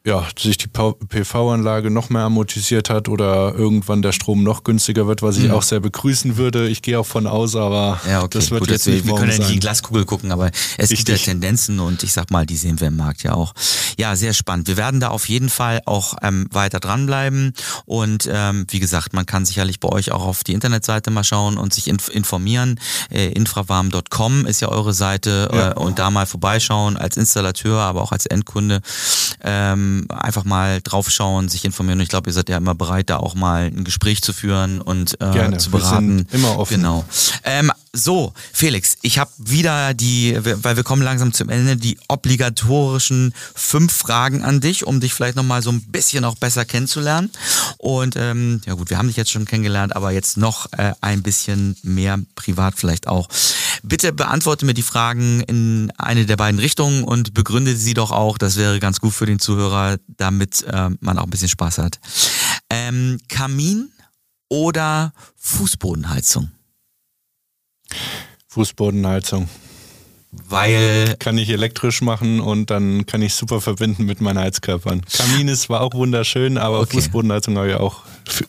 ja, 0.06 0.28
sich 0.38 0.58
die 0.58 0.68
PV-Anlage 0.68 1.90
noch 1.90 2.10
mehr 2.10 2.24
amortisiert 2.24 2.90
hat 2.90 3.08
oder 3.08 3.56
irgendwann 3.56 4.02
der 4.02 4.12
Strom 4.12 4.44
noch 4.44 4.66
günstiger 4.66 5.08
wird, 5.08 5.22
was 5.22 5.38
ich 5.38 5.46
mhm. 5.46 5.52
auch 5.52 5.64
sehr 5.64 5.80
begrüßen 5.80 6.36
würde. 6.36 6.68
Ich 6.68 6.82
gehe 6.82 7.00
auch 7.00 7.06
von 7.06 7.26
aus, 7.26 7.56
aber 7.56 8.02
ja, 8.06 8.22
okay. 8.22 8.38
das 8.38 8.52
wird 8.52 8.62
Gut, 8.62 8.72
jetzt 8.72 8.86
nicht 8.86 9.06
Wir 9.06 9.16
können 9.16 9.32
ja 9.32 9.38
in 9.38 9.54
die 9.54 9.60
Glaskugel 9.60 10.04
gucken, 10.04 10.34
aber 10.34 10.52
es 10.78 10.90
Richtig. 10.92 11.06
gibt 11.06 11.10
ja 11.10 11.16
Tendenzen 11.16 11.80
und 11.80 12.04
ich 12.04 12.12
sag 12.12 12.32
mal, 12.32 12.46
die 12.46 12.58
sehen 12.58 12.82
wir 12.82 12.90
im 12.90 12.98
Markt 12.98 13.24
ja 13.24 13.34
auch. 13.34 13.54
Ja, 13.98 14.18
sehr 14.18 14.34
spannend. 14.34 14.68
Wir 14.68 14.76
werden 14.76 15.00
da 15.00 15.08
auf 15.08 15.30
jeden 15.30 15.50
Fall 15.50 15.82
auch 15.86 16.16
ähm, 16.22 16.48
weiter 16.52 16.82
dranbleiben 16.82 17.54
und 17.86 18.30
ähm, 18.30 18.66
wie 18.70 18.80
gesagt, 18.80 19.14
man 19.14 19.26
kann 19.26 19.46
sicherlich 19.46 19.80
bei 19.80 19.88
euch 19.88 20.12
auch 20.12 20.26
auf 20.26 20.44
die 20.44 20.52
Internetseite 20.52 21.12
mal 21.12 21.24
schauen 21.24 21.58
und 21.58 21.74
sich 21.74 21.88
inf 21.88 22.10
informieren. 22.10 22.78
Äh, 23.10 23.28
infrawarm.com 23.30 24.48
ist 24.48 24.60
ja 24.60 24.68
eure 24.68 24.94
Seite 24.94 25.50
ja. 25.54 25.72
Äh, 25.72 25.74
und 25.76 25.98
da 25.98 26.12
mal 26.12 26.26
vorbeischauen 26.26 26.98
als 26.98 27.16
Installateur, 27.16 27.80
aber 27.80 28.02
auch 28.02 28.12
als 28.12 28.26
Endkunde. 28.26 28.82
Ähm, 29.42 29.93
einfach 30.10 30.44
mal 30.44 30.82
draufschauen, 30.82 31.50
sich 31.50 31.66
informieren. 31.66 32.00
Und 32.00 32.04
ich 32.04 32.10
glaube, 32.10 32.30
ihr 32.30 32.34
seid 32.34 32.50
ja 32.50 32.58
immer 32.58 32.76
bereit, 32.76 33.10
da 33.10 33.18
auch 33.18 33.36
mal 33.36 33.66
ein 33.66 33.84
Gespräch 33.84 34.22
zu 34.22 34.34
führen 34.34 34.82
und 34.82 35.14
äh, 35.22 35.32
Gerne. 35.32 35.58
zu 35.58 35.72
beraten. 35.72 36.28
Immer 36.32 36.58
offen. 36.58 36.78
Genau. 36.78 37.06
Ähm, 37.44 37.72
so, 37.96 38.34
Felix, 38.52 38.98
ich 39.04 39.20
habe 39.20 39.30
wieder 39.38 39.94
die, 39.94 40.36
weil 40.42 40.76
wir 40.76 40.84
kommen 40.84 41.04
langsam 41.04 41.32
zum 41.32 41.50
Ende, 41.50 41.78
die 41.78 42.00
obligatorischen 42.08 43.36
fünf 43.54 43.94
Fragen 43.94 44.44
an 44.44 44.62
dich, 44.62 44.88
um 44.88 45.00
dich 45.00 45.14
vielleicht 45.14 45.36
nochmal 45.36 45.62
so 45.62 45.72
ein 45.72 45.84
bisschen 45.92 46.26
auch 46.26 46.34
besser 46.36 46.66
kennenzulernen. 46.66 47.30
Und 47.78 48.16
ähm, 48.18 48.62
ja 48.66 48.74
gut, 48.74 48.90
wir 48.90 48.98
haben 48.98 49.10
dich 49.10 49.16
jetzt 49.16 49.30
schon 49.30 49.46
kennengelernt, 49.46 49.96
aber 49.96 50.12
jetzt 50.12 50.38
noch 50.38 50.74
äh, 50.74 50.94
ein 51.02 51.22
bisschen 51.22 51.76
mehr 51.84 52.20
privat 52.34 52.74
vielleicht 52.78 53.08
auch. 53.08 53.30
Bitte 53.84 54.12
beantworte 54.12 54.66
mir 54.66 54.74
die 54.74 54.82
Fragen 54.82 55.42
in 55.42 55.92
eine 56.00 56.26
der 56.26 56.38
beiden 56.38 56.60
Richtungen 56.60 57.04
und 57.04 57.36
begründe 57.36 57.76
sie 57.76 57.94
doch 57.94 58.10
auch. 58.10 58.40
Das 58.40 58.56
wäre 58.56 58.80
ganz 58.80 59.02
gut 59.02 59.14
für 59.14 59.28
den 59.28 59.38
Zuhörer, 59.38 59.98
damit 60.08 60.64
äh, 60.64 60.90
man 61.00 61.20
auch 61.20 61.26
ein 61.26 61.30
bisschen 61.30 61.50
Spaß 61.50 61.78
hat. 61.78 62.00
Ähm, 62.72 63.20
Kamin 63.30 63.92
oder 64.50 65.14
Fußbodenheizung? 65.38 66.50
Fußbodenheizung. 68.54 69.50
Weil. 70.32 71.16
Kann 71.20 71.38
ich 71.38 71.50
elektrisch 71.50 72.02
machen 72.02 72.40
und 72.40 72.70
dann 72.70 73.06
kann 73.06 73.22
ich 73.22 73.34
super 73.34 73.62
verbinden 73.62 74.06
mit 74.06 74.22
meinen 74.22 74.40
Heizkörpern. 74.40 75.02
Kamin 75.06 75.48
ist 75.48 75.64
zwar 75.64 75.82
auch 75.82 75.94
wunderschön, 75.94 76.58
aber 76.58 76.82
okay. 76.82 76.98
Fußbodenheizung 76.98 77.58
habe 77.58 77.70
ich 77.70 77.76
auch 77.76 78.04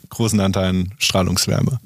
großen 0.09 0.39
Anteil 0.39 0.69
an 0.69 0.93
Strahlungswärme. 0.97 1.79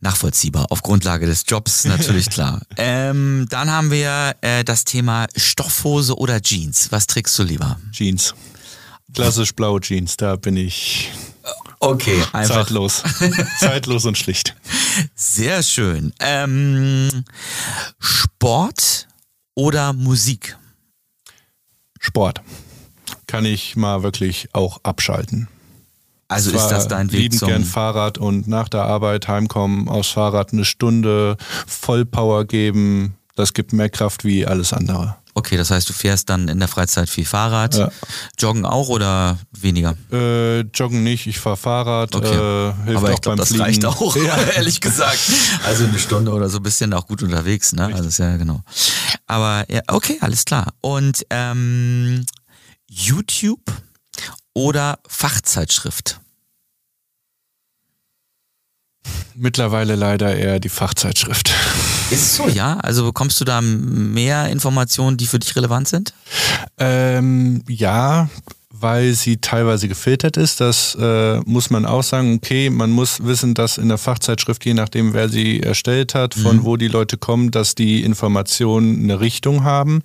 Nachvollziehbar, 0.00 0.66
auf 0.70 0.82
Grundlage 0.82 1.24
des 1.24 1.44
Jobs 1.46 1.84
natürlich 1.84 2.28
klar. 2.30 2.60
ähm, 2.76 3.46
dann 3.48 3.70
haben 3.70 3.90
wir 3.90 4.36
äh, 4.42 4.62
das 4.62 4.84
Thema 4.84 5.26
Stoffhose 5.34 6.16
oder 6.18 6.42
Jeans. 6.42 6.92
Was 6.92 7.06
trägst 7.06 7.38
du 7.38 7.42
lieber? 7.42 7.78
Jeans. 7.90 8.34
Klassisch 9.14 9.54
blaue 9.54 9.80
Jeans, 9.80 10.16
da 10.16 10.36
bin 10.36 10.56
ich 10.56 11.10
Okay, 11.84 12.22
einfach. 12.32 12.66
Zeitlos. 12.66 13.02
Zeitlos 13.58 14.04
und 14.06 14.16
schlicht. 14.16 14.54
Sehr 15.14 15.62
schön. 15.62 16.12
Ähm, 16.20 17.24
Sport 17.98 19.08
oder 19.54 19.92
Musik? 19.92 20.56
Sport. 22.00 22.40
Kann 23.26 23.44
ich 23.44 23.76
mal 23.76 24.02
wirklich 24.02 24.48
auch 24.52 24.80
abschalten. 24.82 25.48
Also 26.28 26.50
ist 26.50 26.68
das 26.68 26.88
dein 26.88 27.12
Weg 27.12 27.20
liebend 27.20 27.40
zum 27.40 27.48
gern 27.48 27.64
Fahrrad 27.64 28.18
und 28.18 28.48
nach 28.48 28.68
der 28.68 28.82
Arbeit 28.82 29.28
heimkommen, 29.28 29.88
aufs 29.88 30.10
Fahrrad 30.10 30.52
eine 30.52 30.64
Stunde 30.64 31.36
Vollpower 31.66 32.44
geben. 32.46 33.14
Das 33.36 33.52
gibt 33.52 33.72
mehr 33.72 33.90
Kraft 33.90 34.24
wie 34.24 34.46
alles 34.46 34.72
andere. 34.72 35.16
Okay, 35.34 35.56
das 35.56 35.70
heißt, 35.70 35.88
du 35.88 35.92
fährst 35.92 36.30
dann 36.30 36.46
in 36.48 36.60
der 36.60 36.68
Freizeit 36.68 37.10
viel 37.10 37.24
Fahrrad. 37.24 37.74
Ja. 37.74 37.90
Joggen 38.38 38.64
auch 38.64 38.88
oder 38.88 39.38
weniger? 39.50 39.96
Äh, 40.12 40.60
joggen 40.60 41.02
nicht, 41.02 41.26
ich 41.26 41.40
fahre 41.40 41.56
Fahrrad. 41.56 42.14
Okay. 42.14 42.28
Äh, 42.28 42.74
hilft 42.84 42.98
Aber 42.98 43.12
ich 43.12 43.20
glaube, 43.20 43.38
das 43.38 43.48
Fliegen. 43.48 43.62
reicht 43.64 43.84
auch, 43.84 44.14
ja. 44.24 44.36
ehrlich 44.56 44.80
gesagt. 44.80 45.18
Also 45.64 45.84
eine 45.84 45.98
Stunde 45.98 46.30
oder 46.32 46.48
so 46.48 46.60
du 46.80 46.84
ja 46.84 46.96
auch 46.96 47.08
gut 47.08 47.22
unterwegs, 47.22 47.72
ne? 47.72 47.88
Richtig. 47.88 48.04
Also 48.04 48.22
ja 48.22 48.36
genau. 48.36 48.62
Aber 49.26 49.64
ja, 49.68 49.80
okay, 49.88 50.18
alles 50.20 50.44
klar. 50.44 50.72
Und 50.80 51.26
ähm, 51.30 52.24
YouTube 52.88 53.72
oder 54.54 55.00
Fachzeitschrift? 55.08 56.20
Mittlerweile 59.34 59.96
leider 59.96 60.36
eher 60.36 60.60
die 60.60 60.68
Fachzeitschrift. 60.68 61.52
Ist 62.10 62.36
so, 62.36 62.48
ja? 62.48 62.78
Also 62.78 63.04
bekommst 63.04 63.40
du 63.40 63.44
da 63.44 63.60
mehr 63.60 64.48
Informationen, 64.48 65.16
die 65.16 65.26
für 65.26 65.38
dich 65.38 65.56
relevant 65.56 65.88
sind? 65.88 66.14
Ähm, 66.78 67.62
ja, 67.68 68.28
weil 68.76 69.14
sie 69.14 69.38
teilweise 69.38 69.88
gefiltert 69.88 70.36
ist. 70.36 70.60
Das 70.60 70.96
äh, 71.00 71.38
muss 71.46 71.70
man 71.70 71.86
auch 71.86 72.02
sagen. 72.02 72.34
Okay, 72.36 72.70
man 72.70 72.90
muss 72.90 73.24
wissen, 73.24 73.54
dass 73.54 73.78
in 73.78 73.88
der 73.88 73.98
Fachzeitschrift, 73.98 74.64
je 74.64 74.74
nachdem, 74.74 75.14
wer 75.14 75.28
sie 75.28 75.60
erstellt 75.60 76.14
hat, 76.14 76.34
von 76.34 76.56
mhm. 76.56 76.64
wo 76.64 76.76
die 76.76 76.88
Leute 76.88 77.16
kommen, 77.16 77.50
dass 77.50 77.74
die 77.74 78.02
Informationen 78.02 79.04
eine 79.04 79.20
Richtung 79.20 79.64
haben. 79.64 80.02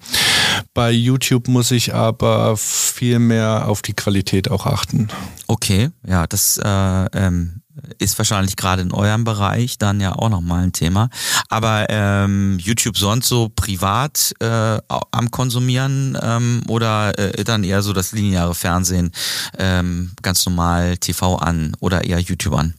Bei 0.73 0.91
YouTube 0.91 1.47
muss 1.47 1.71
ich 1.71 1.93
aber 1.93 2.55
viel 2.57 3.19
mehr 3.19 3.67
auf 3.67 3.81
die 3.81 3.93
Qualität 3.93 4.49
auch 4.49 4.65
achten. 4.65 5.09
Okay, 5.47 5.89
ja, 6.07 6.27
das 6.27 6.57
äh, 6.63 7.05
ähm, 7.13 7.61
ist 7.97 8.17
wahrscheinlich 8.17 8.55
gerade 8.55 8.81
in 8.81 8.91
eurem 8.91 9.23
Bereich 9.23 9.77
dann 9.77 9.99
ja 9.99 10.13
auch 10.13 10.29
nochmal 10.29 10.63
ein 10.63 10.73
Thema. 10.73 11.09
Aber 11.49 11.87
ähm, 11.89 12.57
YouTube 12.59 12.97
sonst 12.97 13.27
so 13.27 13.49
privat 13.49 14.33
äh, 14.39 14.77
am 14.87 15.31
Konsumieren 15.31 16.17
ähm, 16.21 16.63
oder 16.67 17.17
äh, 17.17 17.43
dann 17.43 17.63
eher 17.63 17.81
so 17.81 17.93
das 17.93 18.11
lineare 18.11 18.55
Fernsehen 18.55 19.11
ähm, 19.57 20.11
ganz 20.21 20.45
normal 20.45 20.97
TV 20.97 21.37
an 21.37 21.75
oder 21.79 22.05
eher 22.05 22.19
YouTube 22.19 22.55
an? 22.55 22.73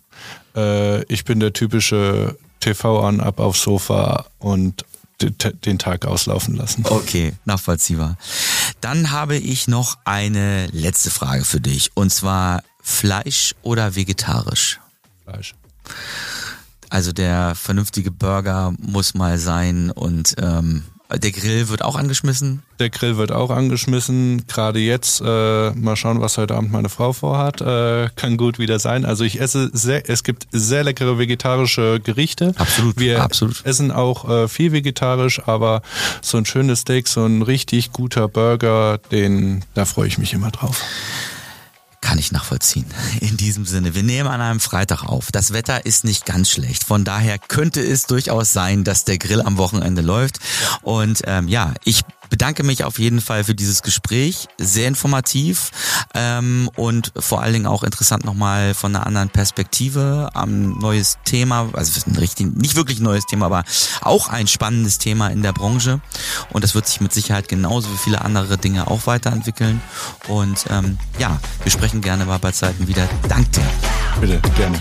Äh, 0.57 1.03
ich 1.05 1.25
bin 1.25 1.41
der 1.41 1.53
typische 1.53 2.37
TV 2.61 3.07
an, 3.07 3.21
ab 3.21 3.41
aufs 3.41 3.63
Sofa 3.63 4.27
und 4.39 4.85
den 5.21 5.79
Tag 5.79 6.07
auslaufen 6.07 6.57
lassen. 6.57 6.85
Okay, 6.87 7.35
nachvollziehbar. 7.45 8.17
Dann 8.81 9.11
habe 9.11 9.37
ich 9.37 9.69
noch 9.69 9.99
eine 10.05 10.67
letzte 10.69 11.11
Frage 11.11 11.45
für 11.45 11.61
dich 11.61 11.91
und 11.95 12.11
zwar 12.11 12.63
Fleisch 12.83 13.55
oder 13.63 13.95
vegetarisch? 13.95 14.81
Fleisch. 15.31 15.55
Also 16.89 17.13
der 17.13 17.55
vernünftige 17.55 18.11
Burger 18.11 18.75
muss 18.79 19.15
mal 19.15 19.39
sein 19.39 19.91
und 19.91 20.35
ähm, 20.41 20.85
der 21.13 21.33
Grill 21.33 21.69
wird 21.69 21.83
auch 21.83 21.97
angeschmissen? 21.97 22.63
Der 22.79 22.89
Grill 22.89 23.17
wird 23.17 23.33
auch 23.33 23.51
angeschmissen. 23.51 24.45
Gerade 24.47 24.79
jetzt, 24.79 25.21
äh, 25.21 25.71
mal 25.73 25.97
schauen, 25.97 26.21
was 26.21 26.39
heute 26.39 26.55
Abend 26.55 26.71
meine 26.71 26.89
Frau 26.89 27.13
vorhat. 27.13 27.61
Äh, 27.61 28.11
kann 28.15 28.37
gut 28.37 28.61
wieder 28.61 28.79
sein. 28.79 29.05
Also 29.05 29.25
ich 29.25 29.41
esse 29.41 29.71
sehr, 29.73 30.09
es 30.09 30.23
gibt 30.23 30.47
sehr 30.53 30.85
leckere 30.85 31.19
vegetarische 31.19 31.99
Gerichte. 31.99 32.53
Absolut. 32.57 32.99
Wir 32.99 33.23
absolut. 33.23 33.65
essen 33.65 33.91
auch 33.91 34.29
äh, 34.29 34.49
viel 34.49 34.71
vegetarisch, 34.71 35.43
aber 35.47 35.83
so 36.23 36.39
ein 36.39 36.47
schönes 36.47 36.81
Steak, 36.81 37.09
so 37.09 37.25
ein 37.25 37.43
richtig 37.43 37.93
guter 37.93 38.29
Burger, 38.29 38.99
den, 39.11 39.65
da 39.75 39.85
freue 39.87 40.07
ich 40.07 40.19
mich 40.19 40.33
immer 40.33 40.53
drauf. 40.53 40.81
Kann 42.11 42.19
ich 42.19 42.33
nachvollziehen. 42.33 42.87
In 43.21 43.37
diesem 43.37 43.65
Sinne, 43.65 43.95
wir 43.95 44.03
nehmen 44.03 44.29
an 44.29 44.41
einem 44.41 44.59
Freitag 44.59 45.05
auf. 45.05 45.31
Das 45.31 45.53
Wetter 45.53 45.87
ist 45.87 46.03
nicht 46.03 46.27
ganz 46.27 46.51
schlecht. 46.51 46.83
Von 46.83 47.05
daher 47.05 47.39
könnte 47.39 47.81
es 47.81 48.03
durchaus 48.03 48.53
sein, 48.53 48.83
dass 48.83 49.05
der 49.05 49.17
Grill 49.17 49.41
am 49.41 49.59
Wochenende 49.59 50.03
läuft. 50.03 50.41
Und 50.83 51.23
ähm, 51.27 51.47
ja, 51.47 51.73
ich 51.85 52.01
bedanke 52.31 52.63
mich 52.63 52.85
auf 52.85 52.99
jeden 52.99 53.21
Fall 53.21 53.45
für 53.45 53.55
dieses 53.55 53.83
Gespräch. 53.83 54.49
Sehr 54.59 54.89
informativ 54.89 55.71
ähm, 56.15 56.71
und 56.77 57.13
vor 57.19 57.43
allen 57.43 57.53
Dingen 57.53 57.67
auch 57.67 57.83
interessant 57.83 58.25
nochmal 58.25 58.73
von 58.75 58.95
einer 58.95 59.07
anderen 59.07 59.29
Perspektive 59.29 60.31
am 60.33 60.79
neues 60.79 61.19
Thema. 61.25 61.69
Also 61.75 62.01
ein 62.07 62.17
richtig, 62.17 62.57
nicht 62.57 62.77
wirklich 62.77 63.01
neues 63.01 63.27
Thema, 63.27 63.47
aber 63.47 63.65
auch 64.01 64.29
ein 64.29 64.47
spannendes 64.47 64.99
Thema 64.99 65.29
in 65.29 65.43
der 65.43 65.53
Branche. 65.53 66.01
Und 66.51 66.65
das 66.65 66.75
wird 66.75 66.87
sich 66.87 67.01
mit 67.01 67.13
Sicherheit 67.13 67.49
genauso 67.49 67.93
wie 67.93 67.99
viele 67.99 68.23
andere 68.23 68.57
Dinge 68.57 68.87
auch 68.87 69.07
weiterentwickeln. 69.07 69.83
Und 70.29 70.65
ähm, 70.71 70.99
ja, 71.19 71.39
wir 71.63 71.73
sprechen 71.73 72.01
gerne 72.01 72.25
mal 72.25 72.39
bei 72.39 72.53
Zeiten 72.53 72.89
wieder. 72.89 73.09
Dank 73.29 73.51
dir. 73.53 73.67
Bitte, 74.21 74.41
gerne. 74.57 74.81